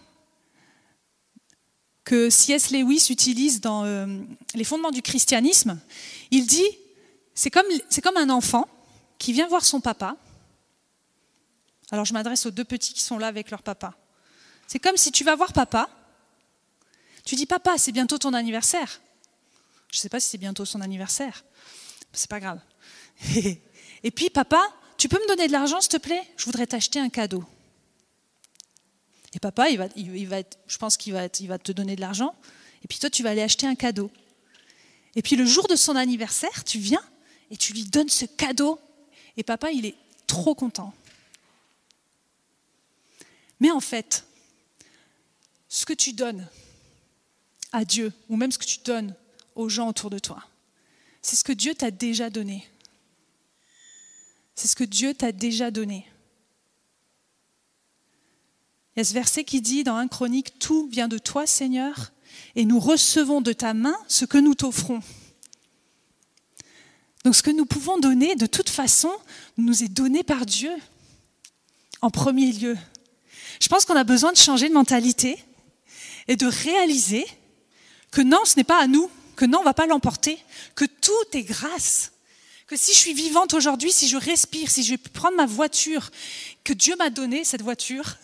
[2.02, 2.72] que C.S.
[2.72, 5.78] Lewis utilise dans euh, Les fondements du christianisme.
[6.32, 6.78] Il dit,
[7.32, 7.66] c'est comme,
[8.02, 8.66] comme un enfant
[9.18, 10.16] qui vient voir son papa.
[11.92, 13.96] Alors je m'adresse aux deux petits qui sont là avec leur papa.
[14.72, 15.90] C'est comme si tu vas voir papa,
[17.26, 19.02] tu dis papa, c'est bientôt ton anniversaire.
[19.90, 21.44] Je ne sais pas si c'est bientôt son anniversaire.
[22.14, 22.58] C'est pas grave.
[24.02, 24.62] Et puis papa,
[24.96, 26.26] tu peux me donner de l'argent s'il te plaît?
[26.38, 27.44] Je voudrais t'acheter un cadeau.
[29.34, 32.00] Et papa, il va, il va je pense qu'il va, il va te donner de
[32.00, 32.34] l'argent.
[32.82, 34.10] Et puis toi, tu vas aller acheter un cadeau.
[35.16, 37.04] Et puis le jour de son anniversaire, tu viens
[37.50, 38.80] et tu lui donnes ce cadeau.
[39.36, 40.94] Et papa, il est trop content.
[43.60, 44.24] Mais en fait,
[45.72, 46.46] ce que tu donnes
[47.72, 49.14] à Dieu, ou même ce que tu donnes
[49.54, 50.44] aux gens autour de toi,
[51.22, 52.68] c'est ce que Dieu t'a déjà donné.
[54.54, 56.06] C'est ce que Dieu t'a déjà donné.
[58.94, 62.12] Il y a ce verset qui dit dans un chronique, Tout vient de toi, Seigneur,
[62.54, 65.00] et nous recevons de ta main ce que nous t'offrons.
[67.24, 69.12] Donc ce que nous pouvons donner, de toute façon,
[69.56, 70.72] nous est donné par Dieu,
[72.02, 72.76] en premier lieu.
[73.58, 75.42] Je pense qu'on a besoin de changer de mentalité
[76.28, 77.26] et de réaliser
[78.10, 80.38] que non, ce n'est pas à nous, que non, on ne va pas l'emporter,
[80.74, 82.12] que tout est grâce.
[82.66, 86.10] Que si je suis vivante aujourd'hui, si je respire, si je vais prendre ma voiture,
[86.64, 88.16] que Dieu m'a donné cette voiture,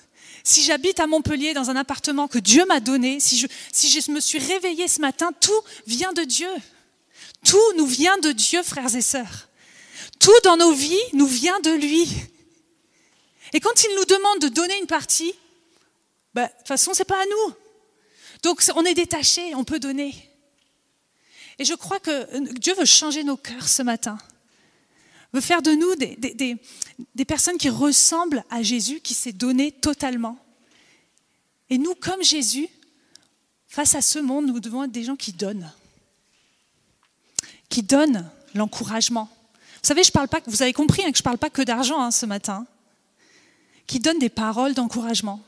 [0.45, 4.11] si j'habite à Montpellier dans un appartement que Dieu m'a donné, si je, si je
[4.11, 6.49] me suis réveillée ce matin, tout vient de Dieu.
[7.45, 9.49] Tout nous vient de Dieu, frères et sœurs.
[10.19, 12.09] Tout dans nos vies nous vient de lui.
[13.53, 15.35] Et quand il nous demande de donner une partie,
[16.35, 17.55] bah, de toute façon, ce n'est pas à nous.
[18.43, 20.15] Donc on est détaché, on peut donner.
[21.59, 24.19] Et je crois que Dieu veut changer nos cœurs ce matin
[25.33, 26.57] veut faire de nous des,
[27.15, 30.39] des, personnes qui ressemblent à Jésus, qui s'est donné totalement.
[31.71, 32.69] Et nous, comme Jésus,
[33.67, 35.71] face à ce monde, nous devons être des gens qui donnent,
[37.69, 39.29] qui donnent l'encouragement.
[39.83, 41.63] Vous savez, je parle pas, vous avez compris hein, que je ne parle pas que
[41.63, 42.67] d'argent hein, ce matin,
[43.87, 45.41] qui donnent des paroles d'encouragement,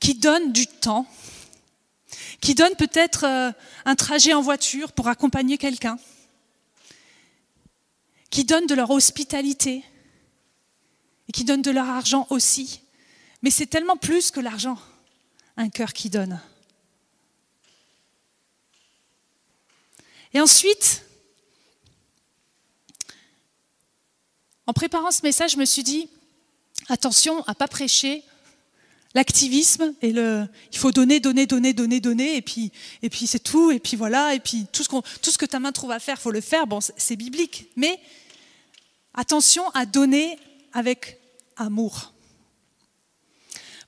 [0.00, 1.06] qui donnent du temps,
[2.40, 3.52] qui donnent peut-être euh,
[3.84, 5.98] un trajet en voiture pour accompagner quelqu'un
[8.30, 9.84] qui donnent de leur hospitalité
[11.28, 12.80] et qui donnent de leur argent aussi.
[13.42, 14.78] Mais c'est tellement plus que l'argent,
[15.56, 16.40] un cœur qui donne.
[20.32, 21.04] Et ensuite,
[24.66, 26.08] en préparant ce message, je me suis dit,
[26.88, 28.22] attention à ne pas prêcher
[29.14, 32.70] l'activisme et le il faut donner donner donner donner donner et puis
[33.02, 35.58] et puis c'est tout et puis voilà et puis tout ce tout ce que ta
[35.58, 37.98] main trouve à faire faut le faire bon c'est biblique mais
[39.14, 40.38] Attention à donner
[40.72, 41.18] avec
[41.56, 42.12] amour.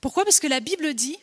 [0.00, 0.24] Pourquoi?
[0.24, 1.16] Parce que la Bible dit,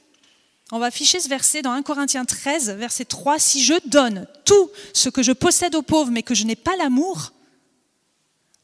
[0.72, 4.72] on va afficher ce verset dans 1 Corinthiens 13, verset 3, si je donne tout
[4.94, 7.34] ce que je possède aux pauvres mais que je n'ai pas l'amour,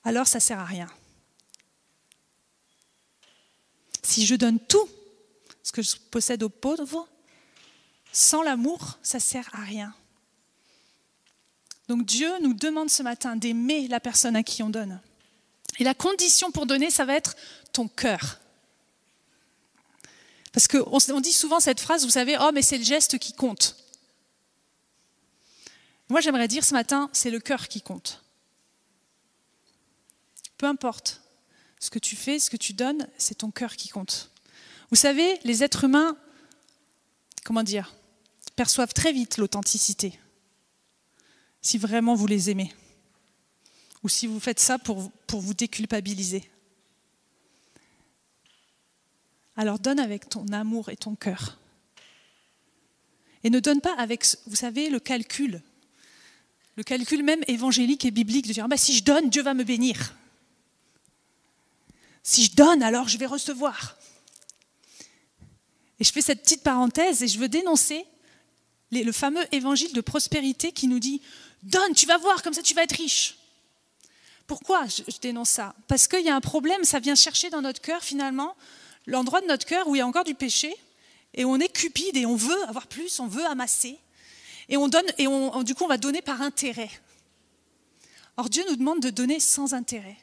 [0.03, 0.87] alors ça sert à rien.
[4.03, 4.87] Si je donne tout
[5.65, 7.09] ce que je possède aux pauvres,
[8.11, 9.95] sans l'amour, ça ne sert à rien.
[11.87, 15.01] Donc Dieu nous demande ce matin d'aimer la personne à qui on donne.
[15.79, 17.35] Et la condition pour donner, ça va être
[17.73, 18.39] ton cœur.
[20.53, 23.75] Parce qu'on dit souvent cette phrase, vous savez, oh mais c'est le geste qui compte.
[26.09, 28.23] Moi j'aimerais dire ce matin, c'est le cœur qui compte.
[30.59, 31.23] Peu importe
[31.79, 34.29] ce que tu fais, ce que tu donnes, c'est ton cœur qui compte.
[34.89, 36.17] Vous savez, les êtres humains,
[37.43, 37.93] comment dire,
[38.55, 40.17] perçoivent très vite l'authenticité,
[41.61, 42.73] si vraiment vous les aimez,
[44.03, 46.49] ou si vous faites ça pour, pour vous déculpabiliser.
[49.57, 51.57] Alors donne avec ton amour et ton cœur.
[53.43, 55.61] Et ne donne pas avec, vous savez, le calcul.
[56.75, 59.63] Le calcul même évangélique et biblique de dire, bah, si je donne, Dieu va me
[59.63, 60.15] bénir.
[62.23, 63.97] Si je donne, alors je vais recevoir.
[65.99, 68.05] Et je fais cette petite parenthèse et je veux dénoncer
[69.03, 71.21] le fameux évangile de prospérité qui nous dit,
[71.63, 73.37] donne, tu vas voir, comme ça tu vas être riche.
[74.47, 75.75] Pourquoi je, dénonce ça?
[75.87, 78.55] Parce qu'il y a un problème, ça vient chercher dans notre cœur finalement
[79.07, 80.73] l'endroit de notre cœur où il y a encore du péché
[81.33, 83.97] et on est cupide et on veut avoir plus, on veut amasser.
[84.69, 86.89] Et on donne, et on, du coup, on va donner par intérêt.
[88.37, 90.17] Or, Dieu nous demande de donner sans intérêt.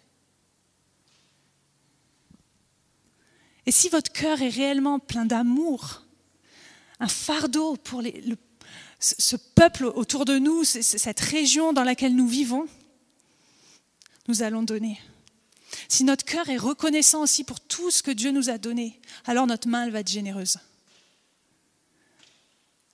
[3.67, 6.03] Et si votre cœur est réellement plein d'amour,
[7.01, 8.23] un fardeau pour les,
[8.99, 12.67] ce peuple autour de nous, cette région dans laquelle nous vivons,
[14.29, 15.01] nous allons donner.
[15.89, 19.47] Si notre cœur est reconnaissant aussi pour tout ce que Dieu nous a donné, alors
[19.47, 20.59] notre main elle va être généreuse.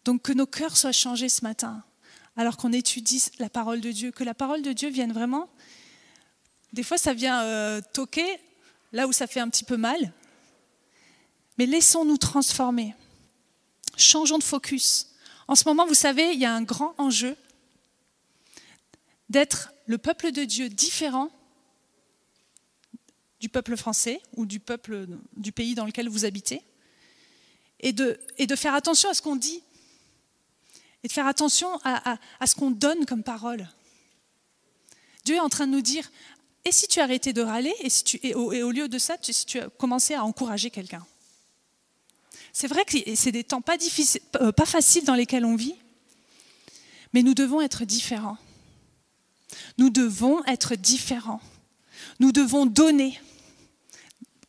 [0.04, 1.83] Donc que nos cœurs soient changés ce matin,
[2.37, 5.50] alors qu'on étudie la parole de Dieu, que la parole de Dieu vienne vraiment.
[6.72, 8.38] Des fois, ça vient euh, toquer
[8.92, 10.12] là où ça fait un petit peu mal,
[11.58, 12.94] mais laissons-nous transformer.
[13.96, 15.08] Changeons de focus.
[15.48, 17.36] En ce moment, vous savez, il y a un grand enjeu
[19.28, 21.30] d'être le peuple de Dieu différent
[23.40, 26.62] du peuple français ou du peuple du pays dans lequel vous habitez,
[27.80, 28.18] et de,
[28.56, 29.62] faire attention à ce qu'on dit,
[31.04, 33.68] et de faire attention à, ce qu'on donne comme parole.
[35.24, 36.10] Dieu est en train de nous dire,
[36.64, 37.74] et si tu arrêtais de râler,
[38.22, 41.06] et, au, lieu de ça, si tu commençais à encourager quelqu'un?
[42.60, 45.76] C'est vrai que c'est des temps pas, difficiles, euh, pas faciles dans lesquels on vit,
[47.12, 48.36] mais nous devons être différents.
[49.78, 51.40] Nous devons être différents.
[52.18, 53.20] Nous devons donner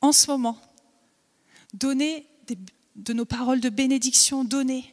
[0.01, 0.59] en ce moment,
[1.75, 2.25] donner
[2.95, 4.91] de nos paroles de bénédiction, donner.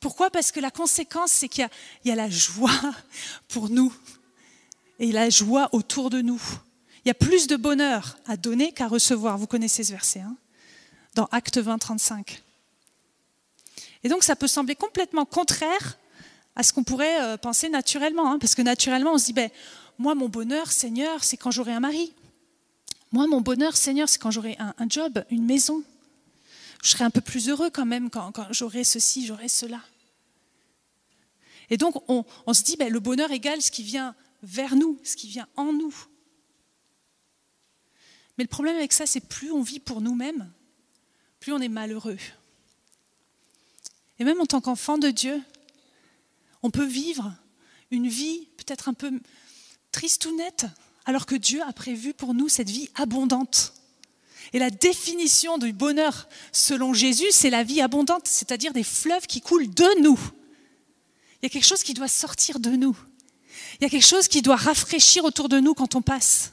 [0.00, 0.30] Pourquoi?
[0.30, 1.68] Parce que la conséquence, c'est qu'il
[2.06, 2.72] y, a la joie
[3.48, 3.94] pour nous
[4.98, 6.40] et la joie autour de nous.
[7.04, 9.36] Il y a plus de bonheur à donner qu'à recevoir.
[9.36, 10.38] Vous connaissez ce verset, hein?
[11.14, 12.42] Dans Acte 20, 35.
[14.02, 15.98] Et donc ça peut sembler complètement contraire
[16.56, 19.50] à ce qu'on pourrait euh, penser naturellement, hein, parce que naturellement on se dit, ben,
[19.98, 22.12] moi mon bonheur, Seigneur, c'est quand j'aurai un mari,
[23.12, 25.82] moi, mon bonheur, Seigneur, c'est quand j'aurai un, job, une maison.
[26.82, 29.80] Je serai un peu plus heureux quand même quand, j'aurai ceci, j'aurai cela.
[31.70, 35.16] Et donc, on, se dit, ben, le bonheur égale ce qui vient vers nous, ce
[35.16, 35.94] qui vient en nous.
[38.38, 40.50] Mais le problème avec ça, c'est plus on vit pour nous-mêmes,
[41.40, 42.18] plus on est malheureux.
[44.18, 45.42] Et même en tant qu'enfant de Dieu,
[46.62, 47.34] on peut vivre
[47.90, 49.10] une vie peut-être un peu
[49.90, 50.66] triste ou nette,
[51.06, 53.72] alors que Dieu a prévu pour nous cette vie abondante.
[54.52, 59.40] Et la définition du bonheur selon Jésus, c'est la vie abondante, c'est-à-dire des fleuves qui
[59.40, 60.18] coulent de nous.
[61.40, 62.96] Il y a quelque chose qui doit sortir de nous.
[63.80, 66.52] Il y a quelque chose qui doit rafraîchir autour de nous quand on passe.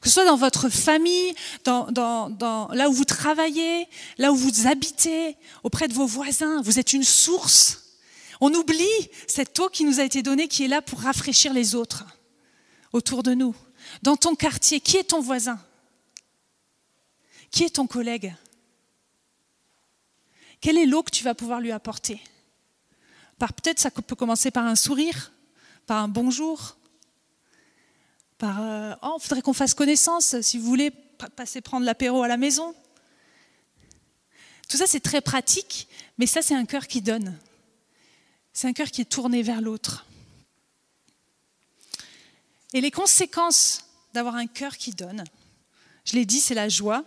[0.00, 1.34] Que ce soit dans votre famille,
[1.64, 3.86] dans, là où vous travaillez,
[4.16, 7.98] là où vous habitez, auprès de vos voisins, vous êtes une source.
[8.40, 8.86] On oublie
[9.26, 12.04] cette eau qui nous a été donnée, qui est là pour rafraîchir les autres
[12.92, 13.54] autour de nous.
[14.02, 15.60] Dans ton quartier, qui est ton voisin?
[17.50, 18.34] Qui est ton collègue?
[20.62, 22.22] Quelle est l'eau que tu vas pouvoir lui apporter?
[23.38, 25.32] Peut-être ça peut commencer par un sourire,
[25.86, 26.76] par un bonjour,
[28.40, 30.90] par euh, oh, il faudrait qu'on fasse connaissance si vous voulez
[31.36, 32.74] passer prendre l'apéro à la maison.
[34.68, 35.86] Tout ça c'est très pratique,
[36.18, 37.38] mais ça c'est un cœur qui donne.
[38.52, 40.06] C'est un cœur qui est tourné vers l'autre.
[42.72, 43.84] Et les conséquences
[44.14, 45.24] d'avoir un cœur qui donne,
[46.04, 47.04] je l'ai dit, c'est la joie.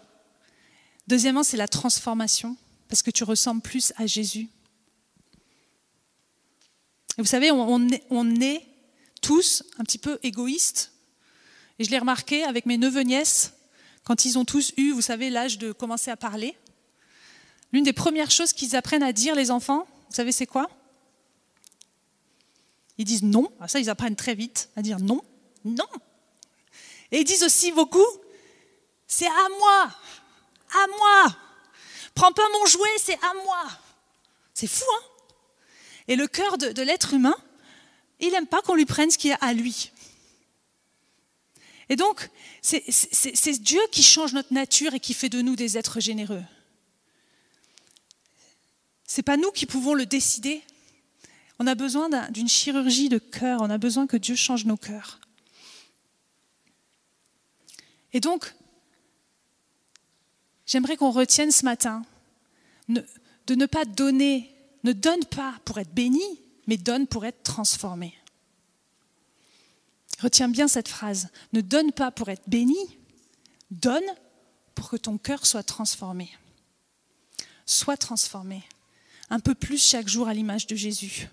[1.07, 2.55] Deuxièmement, c'est la transformation,
[2.87, 4.47] parce que tu ressembles plus à Jésus.
[7.17, 8.67] Et vous savez, on, est,
[9.21, 10.92] tous un petit peu égoïstes.
[11.79, 13.53] Et je l'ai remarqué avec mes neveux-nièces,
[14.03, 16.55] quand ils ont tous eu, vous savez, l'âge de commencer à parler.
[17.71, 20.69] L'une des premières choses qu'ils apprennent à dire, les enfants, vous savez, c'est quoi?
[22.97, 23.51] Ils disent non.
[23.59, 25.21] Ah, ça, ils apprennent très vite à dire non.
[25.65, 25.87] Non.
[27.11, 28.05] Et ils disent aussi beaucoup,
[29.07, 29.89] c'est à moi,
[30.73, 31.35] à moi.
[32.15, 33.69] Prends pas mon jouet, c'est à moi.
[34.53, 35.05] C'est fou, hein?
[36.07, 37.35] Et le cœur de, l'être humain,
[38.19, 39.91] il n'aime pas qu'on lui prenne ce qui est à lui.
[41.89, 42.29] Et donc,
[42.61, 46.43] c'est Dieu qui change notre nature et qui fait de nous des êtres généreux.
[49.07, 50.61] Ce n'est pas nous qui pouvons le décider.
[51.59, 55.19] On a besoin d'une chirurgie de cœur, on a besoin que Dieu change nos cœurs.
[58.11, 58.55] Et donc,
[60.65, 62.03] j'aimerais qu'on retienne ce matin
[62.87, 64.49] de ne pas donner,
[64.83, 66.23] ne donne pas pour être béni,
[66.67, 68.15] mais donne pour être transformé.
[70.23, 71.27] Retiens bien cette phrase.
[71.51, 72.77] Ne donne pas pour être béni,
[73.71, 74.05] donne
[74.73, 76.31] pour que ton cœur soit transformé.
[77.65, 78.63] Sois transformé.
[79.29, 81.27] Un peu plus chaque jour à l'image de Jésus.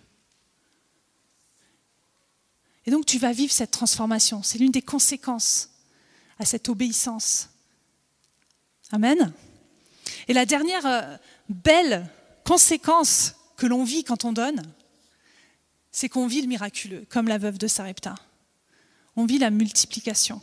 [2.85, 4.43] Et donc tu vas vivre cette transformation.
[4.43, 5.71] C'est l'une des conséquences
[6.41, 7.49] à cette obéissance.
[8.91, 9.33] Amen.
[10.27, 11.17] Et la dernière euh,
[11.49, 12.11] belle
[12.45, 14.63] conséquence que l'on vit quand on donne,
[15.93, 18.17] c'est qu'on vit le miraculeux, comme la veuve de Sarepta.
[19.17, 20.41] On vit la multiplication.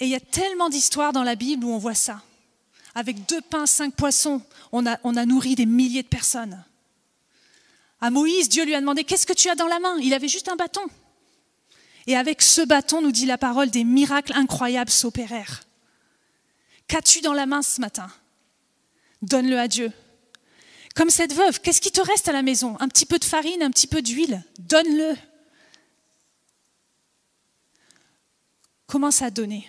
[0.00, 2.22] Et il y a tellement d'histoires dans la Bible où on voit ça.
[2.94, 6.64] Avec deux pains, cinq poissons, on a, on a nourri des milliers de personnes.
[8.00, 9.96] À Moïse, Dieu lui a demandé Qu'est-ce que tu as dans la main?
[9.98, 10.82] Il avait juste un bâton.
[12.06, 15.64] Et avec ce bâton, nous dit la parole, des miracles incroyables s'opérèrent.
[16.86, 18.10] Qu'as-tu dans la main ce matin?
[19.20, 19.92] Donne-le à Dieu.
[20.94, 22.76] Comme cette veuve, qu'est-ce qui te reste à la maison?
[22.80, 24.42] Un petit peu de farine, un petit peu d'huile?
[24.58, 25.14] Donne-le.
[28.88, 29.68] Commence à donner.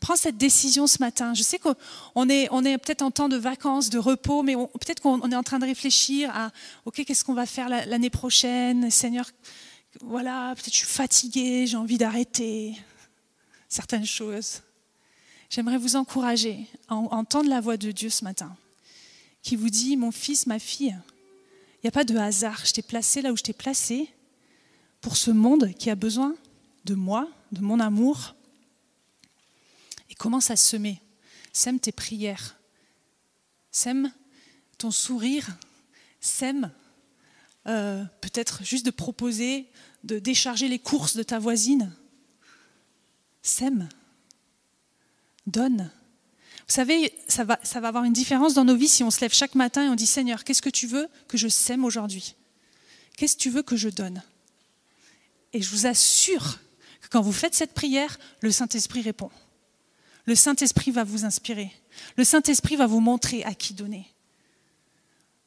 [0.00, 1.32] Prends cette décision ce matin.
[1.34, 5.36] Je sais qu'on est, peut-être en temps de vacances, de repos, mais peut-être qu'on est
[5.36, 6.50] en train de réfléchir à,
[6.84, 8.90] OK, qu'est-ce qu'on va faire l'année prochaine?
[8.90, 9.30] Seigneur,
[10.02, 12.76] voilà, peut-être je suis fatiguée, j'ai envie d'arrêter
[13.68, 14.60] certaines choses.
[15.48, 18.54] J'aimerais vous encourager à entendre la voix de Dieu ce matin,
[19.42, 20.96] qui vous dit, mon fils, ma fille,
[21.74, 24.10] il n'y a pas de hasard, je t'ai placé là où je t'ai placé
[25.00, 26.34] pour ce monde qui a besoin
[26.84, 28.34] de moi, de mon amour.
[30.10, 31.00] Et commence à semer.
[31.52, 32.58] Sème tes prières.
[33.70, 34.12] Sème
[34.78, 35.56] ton sourire.
[36.20, 36.72] Sème
[37.66, 39.66] euh, peut-être juste de proposer
[40.04, 41.92] de décharger les courses de ta voisine.
[43.42, 43.88] Sème.
[45.46, 45.90] Donne.
[46.68, 49.20] Vous savez, ça va, ça va avoir une différence dans nos vies si on se
[49.20, 52.34] lève chaque matin et on dit Seigneur, qu'est-ce que tu veux que je sème aujourd'hui?
[53.16, 54.22] Qu'est-ce que tu veux que je donne?
[55.52, 56.58] Et je vous assure
[57.00, 59.30] que quand vous faites cette prière, le Saint-Esprit répond.
[60.26, 61.70] Le Saint-Esprit va vous inspirer.
[62.16, 64.12] Le Saint-Esprit va vous montrer à qui donner.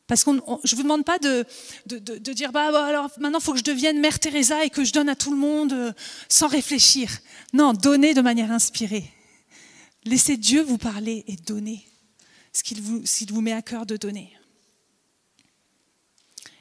[0.07, 0.31] Parce que
[0.63, 1.45] je ne vous demande pas de,
[2.33, 4.91] dire bah, bah, alors maintenant il faut que je devienne Mère Teresa et que je
[4.91, 5.93] donne à tout le monde euh,
[6.27, 7.11] sans réfléchir.
[7.53, 9.13] Non, donnez de manière inspirée.
[10.05, 11.87] Laissez Dieu vous parler et donner
[12.53, 14.35] ce qu'il vous, vous met à cœur de donner.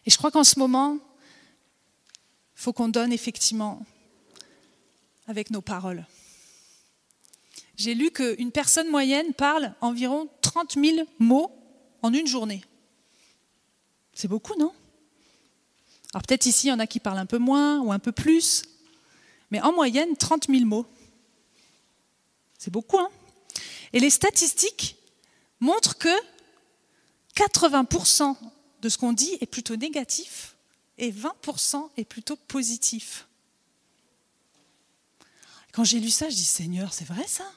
[0.05, 3.87] Et je crois qu'en ce moment, il faut qu'on donne effectivement
[5.29, 6.05] avec nos paroles.
[7.77, 11.53] J'ai lu qu'une personne moyenne parle environ 30 000 mots
[12.03, 12.65] en une journée.
[14.15, 14.73] C'est beaucoup, non?
[16.13, 18.11] Alors peut-être ici, il y en a qui parlent un peu moins ou un peu
[18.11, 18.65] plus,
[19.53, 20.87] mais en moyenne, 30 000 mots.
[22.59, 23.11] C'est beaucoup, hein?
[23.93, 24.97] Et les statistiques
[25.61, 26.09] montrent que
[27.37, 28.37] 80%
[28.81, 30.57] de ce qu'on dit est plutôt négatif
[30.99, 33.28] et 20% est plutôt positif.
[35.79, 37.49] Quand j'ai lu ça, je dis Seigneur, c'est vrai ça?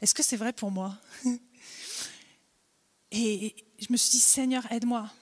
[0.00, 0.98] Est-ce que c'est vrai pour moi?
[3.10, 5.12] Et je me suis dit Seigneur, aide-moi.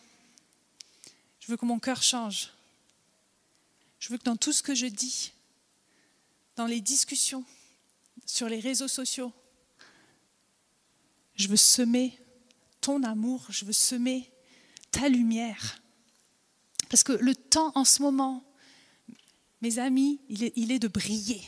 [1.41, 2.53] Je veux que mon cœur change.
[3.99, 5.33] Je veux que dans tout ce que je dis,
[6.55, 7.45] dans les discussions,
[8.25, 9.33] sur les réseaux sociaux,
[11.35, 12.17] je veux semer
[12.81, 14.31] ton amour, je veux semer
[14.93, 15.83] ta lumière.
[16.89, 18.45] Parce que le temps en ce moment,
[19.61, 21.43] mes amis, il est, de briller,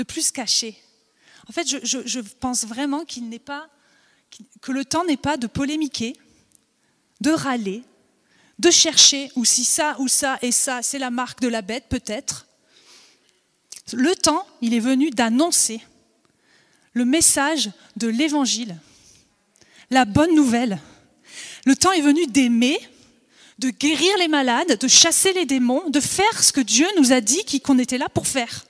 [0.00, 0.74] de plus cacher.
[1.46, 3.68] En fait, je, pense vraiment qu'il n'est pas,
[4.62, 6.16] que le temps n'est pas de polémiquer,
[7.20, 7.82] de râler,
[8.58, 11.84] de chercher ou si ça ou ça et ça, c'est la marque de la bête
[11.90, 12.46] peut-être.
[13.92, 15.82] Le temps, il est venu d'annoncer
[16.94, 18.78] le message de l'Évangile,
[19.90, 20.80] la bonne nouvelle.
[21.66, 22.78] Le temps est venu d'aimer,
[23.58, 27.20] de guérir les malades, de chasser les démons, de faire ce que Dieu nous a
[27.20, 28.64] dit qu'on était là pour faire.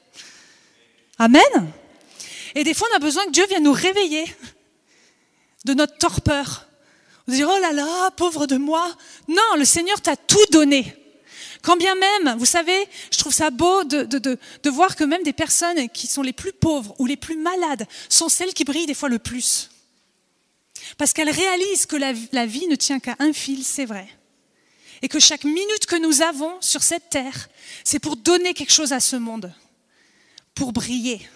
[1.21, 1.71] Amen.
[2.55, 4.25] Et des fois, on a besoin que Dieu vienne nous réveiller
[5.67, 6.67] de notre torpeur,
[7.27, 8.91] vous dire, oh là là, pauvre de moi.
[9.29, 10.97] Non, le Seigneur t'a tout donné.
[11.61, 15.91] Quand bien même, vous savez, je trouve ça beau de, voir que même des personnes
[15.91, 19.11] qui sont les plus pauvres ou les plus malades sont celles qui brillent des fois
[19.11, 19.69] le plus.
[20.97, 24.09] Parce qu'elles réalisent que la vie ne tient qu'à un fil, c'est vrai.
[25.03, 27.51] et que chaque minute que nous avons sur cette terre,
[27.85, 29.53] c'est pour donner quelque chose à ce monde,
[30.61, 31.27] pour briller.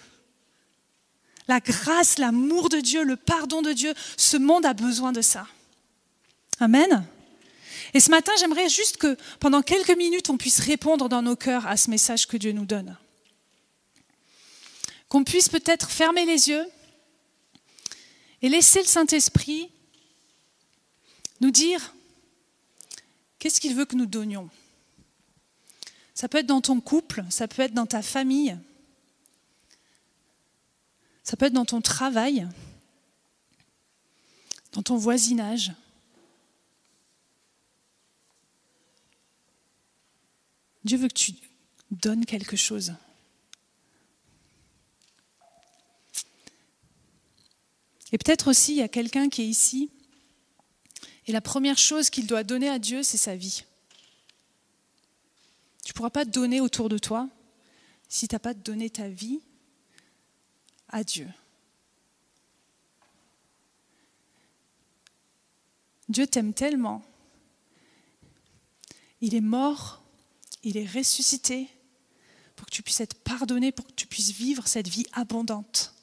[1.47, 5.47] La grâce, l'amour de Dieu, le pardon de Dieu, ce monde a besoin de ça.
[6.59, 7.03] Amen.
[7.95, 11.65] Et ce matin, j'aimerais juste que pendant quelques minutes, on puisse répondre dans nos cœurs
[11.65, 12.95] à ce message que Dieu nous donne.
[15.09, 16.67] Qu'on puisse peut-être fermer les yeux
[18.43, 19.71] et laisser le Saint-Esprit
[21.41, 21.95] nous dire
[23.39, 24.51] qu'est-ce qu'il veut que nous donnions?
[26.13, 28.55] Ça peut être dans ton couple, ça peut être dans ta famille,
[31.25, 32.47] ça peut être dans ton travail,
[34.73, 35.73] dans ton voisinage.
[40.83, 41.33] Dieu veut que tu
[41.89, 42.93] donnes quelque chose.
[48.11, 49.89] Et peut-être aussi, il y a quelqu'un qui est ici,
[51.25, 53.63] et la première chose qu'il doit donner à Dieu, c'est sa vie.
[55.83, 57.27] Tu ne pourras pas donner autour de toi
[58.09, 59.41] si tu n'as pas donné ta vie
[60.95, 61.27] à Dieu.
[66.09, 67.03] Dieu t'aime tellement.
[69.21, 70.05] Il est mort
[70.65, 71.69] il est ressuscité
[72.55, 75.93] pour que tu puisses être pardonné, pour que tu puisses vivre cette vie abondante.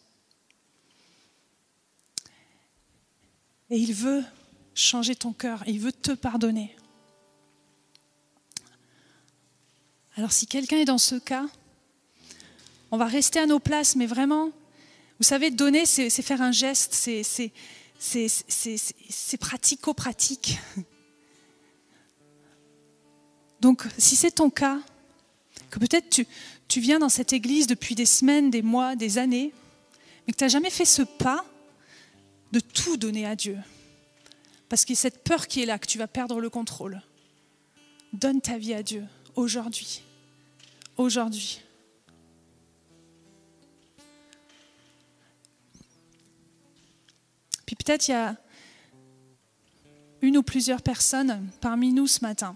[3.70, 4.22] Et il veut
[4.74, 6.76] changer ton cœur, il veut te pardonner.
[10.16, 11.46] Alors si quelqu'un est dans ce cas,
[12.92, 14.52] on va rester à nos places, mais vraiment,
[15.22, 17.52] vous savez, donner, c'est faire un geste, c'est
[19.38, 20.58] pratico-pratique.
[23.60, 24.80] Donc, si c'est ton cas,
[25.70, 26.26] que peut-être
[26.66, 29.52] tu, viens dans cette église depuis des semaines, des mois, des années,
[30.26, 31.44] mais que tu n'as jamais fait ce pas
[32.50, 33.58] de tout donner à Dieu,
[34.68, 37.00] parce qu'il y a cette peur qui est là, que tu vas perdre le contrôle,
[38.12, 39.04] donne ta vie à Dieu
[39.36, 40.02] aujourd'hui.
[40.96, 41.62] Aujourd'hui.
[47.72, 48.36] Puis peut-être il y a
[50.20, 52.54] une ou plusieurs personnes parmi nous ce matin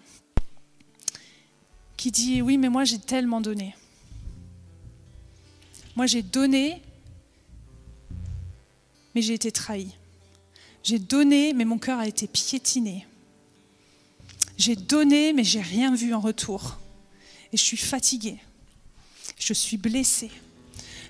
[1.96, 3.74] qui dit oui mais moi j'ai tellement donné.
[5.96, 6.82] Moi j'ai donné
[9.14, 9.88] mais j'ai été trahi.
[10.82, 13.06] J'ai donné mais mon cœur a été piétiné.
[14.58, 16.78] J'ai donné mais j'ai rien vu en retour.
[17.54, 18.36] Et je suis fatiguée.
[19.38, 20.30] Je suis blessée.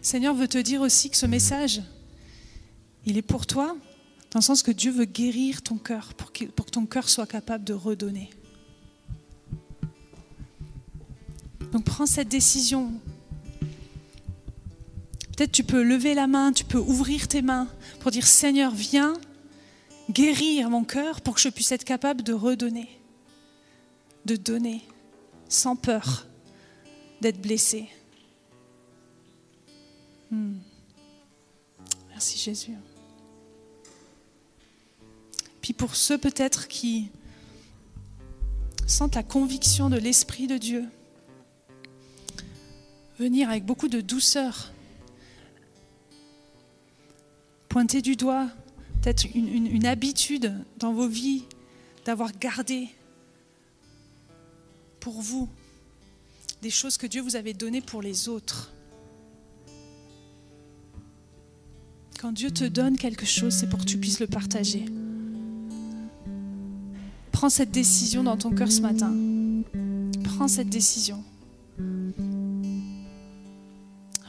[0.00, 1.82] Seigneur veut te dire aussi que ce message,
[3.04, 3.76] il est pour toi,
[4.30, 7.64] dans le sens que Dieu veut guérir ton cœur, pour que, ton cœur soit capable
[7.64, 8.30] de redonner.
[11.72, 12.92] Donc prends cette décision.
[15.36, 17.68] Peut-être tu peux lever la main, tu peux ouvrir tes mains
[18.00, 19.14] pour dire Seigneur, viens
[20.10, 22.88] guérir mon cœur pour que je puisse être capable de redonner,
[24.24, 24.82] de donner
[25.48, 26.26] sans peur
[27.20, 27.88] d'être blessé.
[30.30, 30.54] Hmm.
[32.10, 32.72] Merci Jésus.
[35.66, 37.10] Puis pour ceux peut-être qui
[38.86, 40.84] sentent la conviction de l'Esprit de Dieu,
[43.18, 44.72] venir avec beaucoup de douceur,
[47.68, 48.46] pointer du doigt
[49.02, 51.42] peut-être une, habitude dans vos vies
[52.04, 52.88] d'avoir gardé
[55.00, 55.48] pour vous
[56.62, 58.70] des choses que Dieu vous avait données pour les autres.
[62.20, 64.84] Quand Dieu te donne quelque chose, c'est pour que tu puisses le partager.
[67.46, 69.14] Prends cette décision dans ton cœur ce matin.
[70.24, 71.22] Prends cette décision.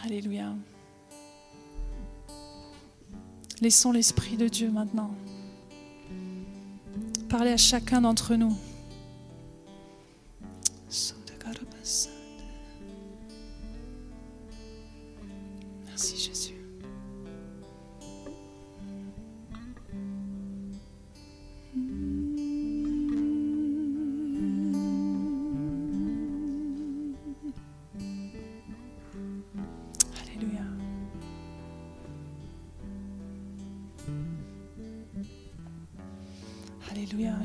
[0.05, 0.53] Alléluia.
[3.59, 5.15] Laissons l'Esprit de Dieu maintenant
[7.27, 8.55] parler à chacun d'entre nous.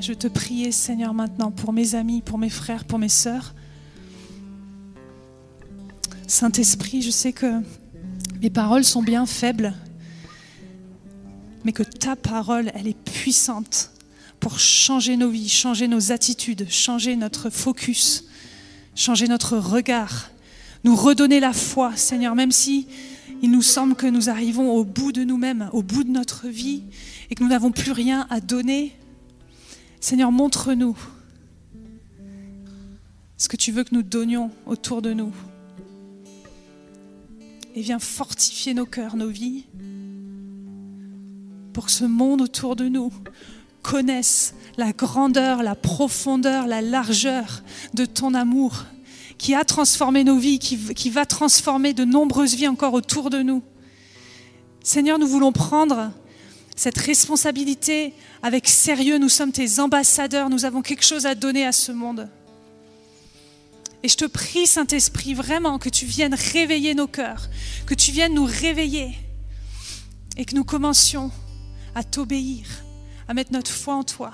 [0.05, 3.55] Je te prie, Seigneur, maintenant pour mes amis, pour mes frères, pour mes sœurs.
[6.27, 7.61] Saint-Esprit, je sais que
[8.41, 9.73] mes paroles sont bien faibles,
[11.63, 13.91] mais que ta parole, elle est puissante
[14.41, 18.25] pour changer nos vies, changer nos attitudes, changer notre focus,
[18.95, 20.31] changer notre regard,
[20.83, 22.87] nous redonner la foi, Seigneur, même si
[23.41, 26.83] il nous semble que nous arrivons au bout de nous-mêmes, au bout de notre vie,
[27.29, 28.97] et que nous n'avons plus rien à donner,
[30.03, 30.97] Seigneur, montre-nous
[33.37, 35.31] ce que tu veux que nous donnions autour de nous.
[37.73, 39.63] Et viens fortifier nos cœurs, nos vies,
[41.71, 43.13] pour que ce monde autour de nous
[43.81, 48.83] connaisse la grandeur, la profondeur, la largeur de ton amour
[49.37, 53.41] qui a transformé nos vies, qui, qui va transformer de nombreuses vies encore autour de
[53.41, 53.63] nous.
[54.83, 56.11] Seigneur, nous voulons prendre
[56.75, 59.17] cette responsabilité avec sérieux.
[59.17, 62.29] Nous sommes tes ambassadeurs, nous avons quelque chose à donner à ce monde.
[64.03, 67.49] Et je te prie, Saint-Esprit, vraiment que tu viennes réveiller nos cœurs,
[67.85, 69.17] que tu viennes nous réveiller
[70.35, 71.31] et que nous commencions
[71.95, 72.65] à t'obéir,
[73.27, 74.33] à mettre notre foi en toi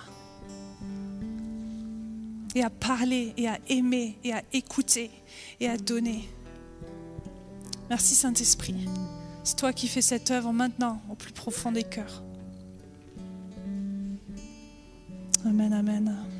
[2.56, 5.12] et à parler et à aimer et à écouter
[5.60, 6.28] et à donner.
[7.90, 8.88] Merci Saint-Esprit.
[9.44, 12.24] C'est toi qui fais cette œuvre maintenant au plus profond des cœurs.
[15.46, 16.39] Amen, amen.